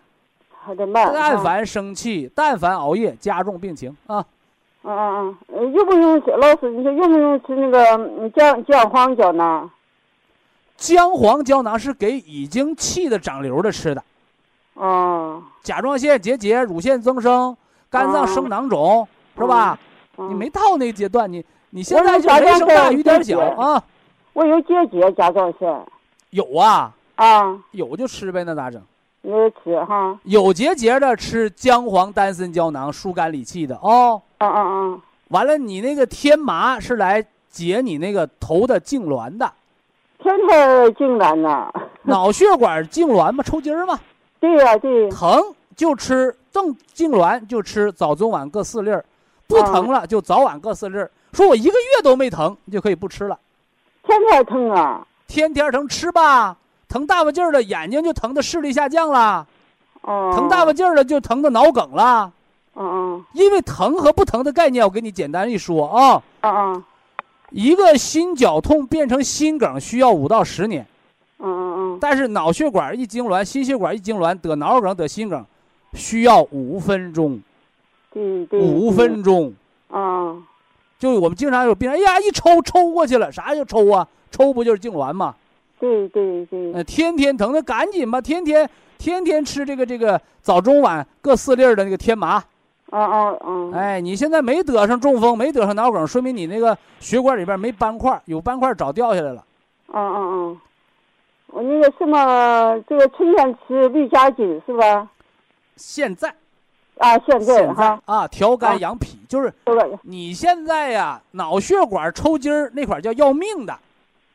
[0.50, 1.10] 还得慢。
[1.14, 4.24] 但凡生气，但凡熬夜，加重病情啊！
[4.84, 5.60] 啊啊啊！
[5.72, 6.70] 用不用老师？
[6.70, 9.70] 你说用不用吃那个姜姜黄胶囊？
[10.76, 14.04] 姜黄胶囊是给已经气的长瘤的吃的。
[14.74, 15.42] 啊。
[15.62, 17.56] 甲状腺结节、乳腺增生、
[17.88, 19.08] 肝脏生囊肿，
[19.38, 19.78] 是吧？
[20.16, 23.82] 你没到那阶段，你你现在就没生大，雨点小啊！
[24.34, 25.86] 我有结节，甲状腺。
[26.30, 28.82] 有啊啊，有就吃呗，那咋整？
[29.22, 30.18] 有吃哈。
[30.24, 34.20] 有结节的吃姜黄丹参胶囊，疏肝理气的哦。
[34.46, 35.00] 啊啊啊！
[35.28, 39.50] 完了，你那个天麻是来解你那个头的痉挛的。
[40.18, 41.70] 天天痉挛呐。
[42.02, 43.98] 脑血管痉挛嘛，抽筋儿嘛。
[44.40, 45.08] 对呀对。
[45.10, 45.42] 疼
[45.74, 49.04] 就吃正痉挛就吃早中晚各四粒儿，
[49.46, 51.10] 不疼了就早晚各四粒儿。
[51.32, 53.38] 说我一个月都没疼，你就可以不吃了。
[54.04, 55.06] 天天疼啊。
[55.26, 56.56] 天天疼吃吧，
[56.88, 59.46] 疼大发劲儿了，眼睛就疼的视力下降了，
[60.02, 62.30] 哦，疼大发劲儿了就疼的脑梗了，
[62.76, 66.84] 嗯嗯，因为疼和不疼的概念，我给你简单一说啊，嗯嗯，
[67.50, 70.84] 一个心绞痛变成心梗需要五到十年，
[71.38, 75.44] 嗯嗯嗯，但是脑血管一痉挛，心血管一痉挛，得脑梗得心梗，
[75.92, 77.40] 需要五分钟，
[78.12, 79.54] 对对，五分钟，
[79.88, 80.36] 啊，
[80.98, 84.08] 就我们经常有病人，哎呀一抽抽过去了，啥叫抽啊？
[84.32, 85.32] 抽不就是痉挛吗？
[85.78, 86.72] 对对对。
[86.72, 88.68] 呃，天天疼，那赶紧吧，天天
[88.98, 92.42] 天天吃这个这个早中晚各四粒的那个天麻。
[92.90, 93.70] 啊啊啊！
[93.74, 99.44] 哎，你现在没得上中风，没得上脑梗，说明你那个血管里边没斑块，有斑块早掉下来了。
[99.92, 100.56] 啊啊啊！
[101.48, 105.08] 我那个什么，这个春天吃绿加金是吧？
[105.76, 106.34] 现在。
[106.98, 109.52] 啊，现在哈啊，调肝养脾，就是
[110.02, 113.76] 你现在呀，脑血管抽筋儿那块叫要命的。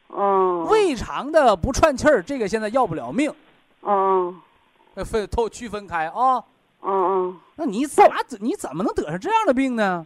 [0.09, 3.31] 嗯，胃肠的不串气儿，这个现在要不了命。
[3.83, 4.35] 嗯，
[5.05, 6.43] 分透区分开啊。
[6.81, 8.03] 嗯嗯，那你咋
[8.39, 10.05] 你怎么能得上这样的病呢？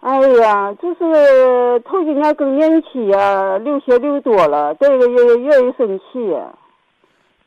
[0.00, 6.34] 哎呀，就是头几年更年期呀，流血流多了，这个也愿意生气。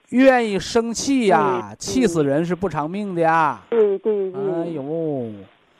[0.09, 3.61] 愿意生气呀，气死人是不偿命的呀。
[3.69, 4.41] 对对对。
[4.41, 4.81] 哎呦，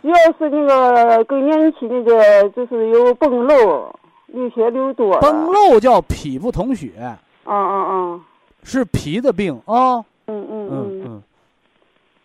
[0.01, 3.93] 主要是那个更年期那个，就是有崩漏。
[4.28, 6.91] 流血流多崩漏叫脾不统血，
[7.45, 8.22] 嗯嗯嗯，
[8.63, 10.03] 是脾的病啊。
[10.26, 10.95] 嗯嗯嗯嗯。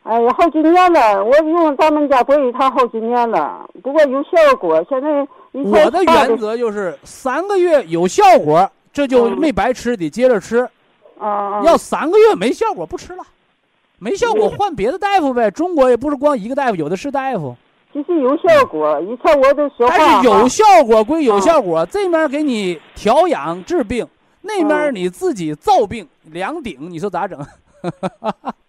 [0.03, 4.85] 哎呀，好几年了，我用咱们家博益堂好几年了，不过有效果。
[4.89, 10.67] 现在我的原则就是三个月有效果，这就没白吃，得接着吃。
[11.19, 11.63] 啊。
[11.65, 13.23] 要三个月没效果，不吃了，
[13.99, 15.51] 没效果换别的大夫呗。
[15.51, 17.55] 中国也不是光一个大夫，有的是大夫。
[17.93, 19.95] 其实有效果，以前我都说话。
[19.99, 24.09] 但是有效果归有效果，这面给你调养治病，
[24.41, 27.39] 那面你自己造病两顶，你说咋整？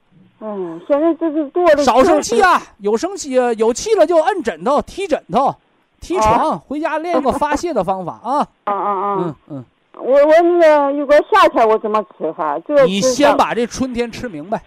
[0.44, 1.84] 嗯，现在这是做的。
[1.84, 2.62] 少生气啊！
[2.80, 5.56] 有生气有气了就摁枕头、踢枕头、
[6.00, 8.48] 踢床，回家练一个发泄的方法啊！
[8.66, 9.18] 啊啊啊！
[9.20, 9.66] 嗯嗯。
[9.94, 12.58] 我我那个如果夏天我怎么吃法？
[12.60, 14.64] 这你先把这春天吃明白。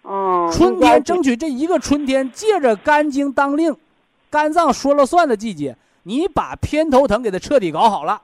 [0.00, 0.48] 哦。
[0.50, 3.76] 春天争取这一个春天，借着肝经当令。
[4.30, 8.20] 肝脏说了算的季节，你把偏头疼给它彻底搞好了，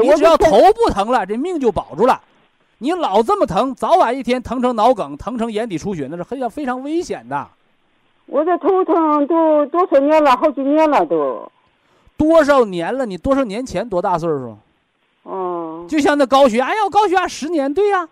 [0.00, 2.20] 你只要头不疼了，这命就保住了。
[2.82, 7.46] 你老这么疼，早晚一天疼成脑梗，疼成眼底出血，那是非常非常危险的。
[8.24, 11.46] 我这头疼都多少年了，好几年了都。
[12.16, 13.04] 多少年了？
[13.04, 14.56] 你多少年前多大岁数？
[15.26, 18.08] 嗯，就像那高血压，哎呀，高血压十年，对呀，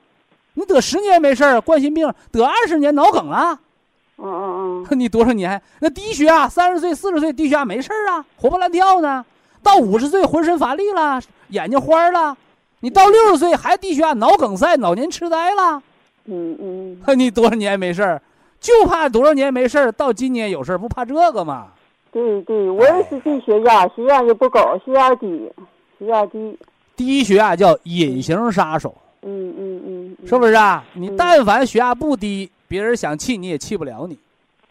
[0.53, 3.59] 你得十年没事儿，冠心病得二十年脑梗了，
[4.19, 5.63] 嗯嗯嗯， 你多少年？
[5.81, 9.25] 那低血压，三十岁、四十岁低血压没事儿啊，活蹦乱跳呢。
[9.63, 12.37] 到五十岁浑身乏力了，眼睛花了。
[12.81, 15.83] 你到六十岁还低血压、脑梗塞、老年痴呆了，
[16.27, 18.23] 嗯嗯， 你多少年没事儿？
[18.61, 21.69] 就怕多少年没事儿，到今年有事儿，不怕这个吗？
[22.11, 25.51] 对对，我也是低血压，血压也不高，血压低，
[25.99, 26.59] 血压低。
[26.97, 30.85] 低血压叫隐形杀手，嗯嗯嗯，嗯是不是啊？
[30.95, 34.19] 你但凡血压不低，别人想气你也气不了你。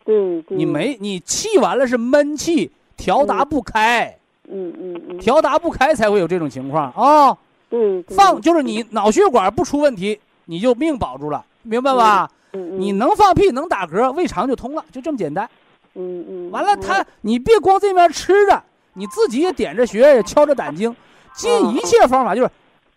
[0.03, 4.13] 对对，你没你气完了是闷气，调达不开，
[4.49, 7.31] 嗯嗯嗯，调达不开才会有这种情况啊。
[7.31, 7.37] 对，
[7.69, 12.29] 对放就是你脑血管不出问题，你就命保住了，明白吧？
[12.53, 15.47] 嗯嗯你能放屁能打嗝，胃肠就通了，就这么简单。
[15.95, 18.63] 嗯嗯，完了，他你别光这面吃着，
[18.93, 20.95] 你自己也点着穴，也敲着胆经，
[21.35, 22.49] 尽一切方法就是，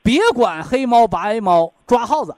[0.02, 2.34] 别管黑猫白猫抓耗子，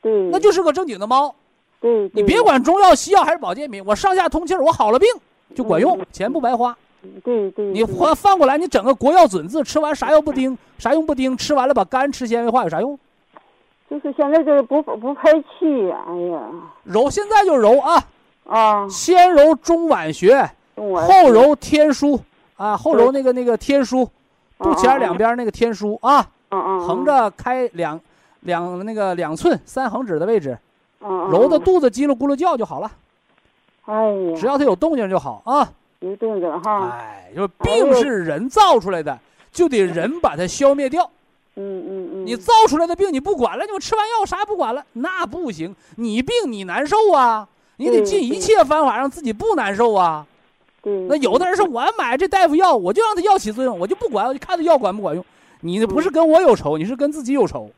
[0.00, 1.34] 对，那就是个正经的猫。
[1.80, 5.08] 对，你别管中药西药还是保健品，我上下通气儿，我好了病
[5.54, 6.76] 就管用，钱不白花。
[7.22, 12.98] 对对，你换反过来，你整个国药准字，吃完啥药不丁，啥用不丁，吃完了把肝吃纤维化有啥用？
[13.88, 16.42] 就是现在这不不排气，哎呀，
[16.82, 18.04] 揉现在就揉啊，
[18.44, 22.18] 啊，先揉中脘穴，后揉天枢
[22.56, 24.08] 啊，后揉那个那个天枢，
[24.58, 28.00] 肚脐眼两边那个天枢啊，嗯嗯，横着开两
[28.40, 30.58] 两那个两寸三横指的位置，
[31.00, 32.90] 嗯，揉的肚子叽里咕噜叫就好了，
[33.84, 35.72] 哎呀，只要它有动静就好啊。
[36.00, 39.18] 有动静哈，哎，就是病是人造出来的，
[39.50, 41.10] 就得人把它消灭掉。
[41.58, 45.74] 嗯嗯嗯，你造出来的病你不管了，你我吃完药啥也不管了，那不行。
[45.96, 50.26] 你病你难受啊，你得尽一切方法让自己不难受啊。
[50.82, 55.24] 对，那有的人说，我买这大夫药，我就让他药起作用，我就不管，我就看他药管不管用。
[55.60, 57.70] 你那不是跟我有仇，你是跟自己有仇。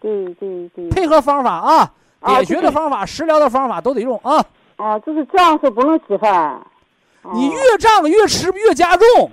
[0.00, 4.42] 对对对，配合方法啊，啊点穴的方法、食疗的方法都得用啊。
[4.76, 6.60] 啊，就是这样是不能吃饭，
[7.34, 9.30] 你越胀越吃越加重，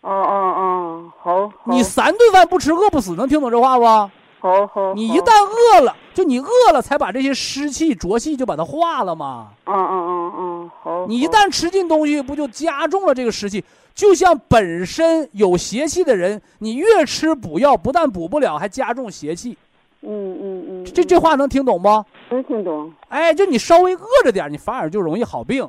[0.00, 3.84] 哦哦哦，好，好你三顿饭不吃饿不死，能听懂这话不？
[3.84, 9.48] 好好，好你一旦饿了，就你饿了才把这些湿气浊气就把它化了嘛。
[9.64, 13.64] 嗯嗯嗯嗯，好，你一旦吃进东西，不就加重了这个湿气？
[13.94, 19.56] 就像本身有邪气的人，你越吃补药，不但补不了，还加重邪气。
[20.02, 21.88] 嗯嗯嗯，这这话能听懂不？
[22.28, 25.66] 能听懂哎，就你稍微饿着点，你反而就容易好病。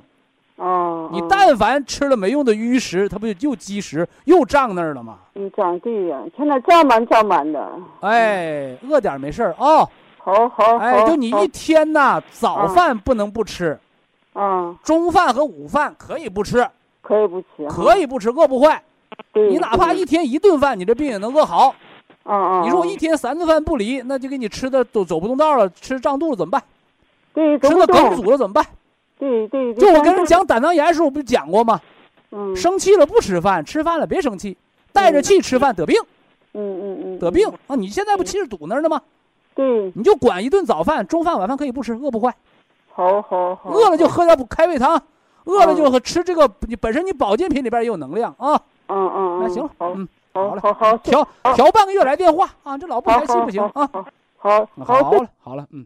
[0.57, 5.17] 哦，你哦但凡吃了没用的淤食，它不就又积食又胀那儿了吗？
[5.33, 7.69] 你长对呀，现在胀满胀满的，
[8.01, 9.85] 哎，饿点没事儿啊。
[10.17, 13.77] 好好哎，就你一天呐，早饭不能不吃，
[14.33, 16.67] 啊，中饭和午饭可以不吃，
[17.01, 18.81] 可以不吃，可以不吃，饿不坏。
[19.31, 21.75] 对，你哪怕一天一顿饭，你这病也能饿好。
[22.23, 26.63] 啊啊，你说我一天三顿饭不离，那就给你吃的都走不动道了，吃胀肚子怎么办？
[27.33, 28.65] 对吃的，梗阻了怎么办？
[29.47, 31.79] 对对，就我跟人人，讲胆囊炎时，我不是讲过吗？
[32.31, 34.57] 嗯，生气了不吃饭，吃饭了别生气，
[34.91, 35.95] 带着气吃饭得病，
[36.53, 37.75] 嗯嗯嗯，得病啊！
[37.75, 39.01] 你现在不气是堵那儿呢吗？
[39.53, 42.35] 对，你就管一顿早饭，中饭晚饭可以不吃，饿不坏。
[42.91, 45.01] 好好好，饿了就喝点补开胃汤，
[45.45, 48.59] 饿了就喝吃这个，你本身你保健品里边也有能量啊。
[48.87, 53.89] 嗯嗯，那行了嗯，好好了好好，调调半个月来电话啊，这老不好来气不行啊。
[53.93, 54.05] 好
[54.37, 55.85] 好好好了好了，嗯。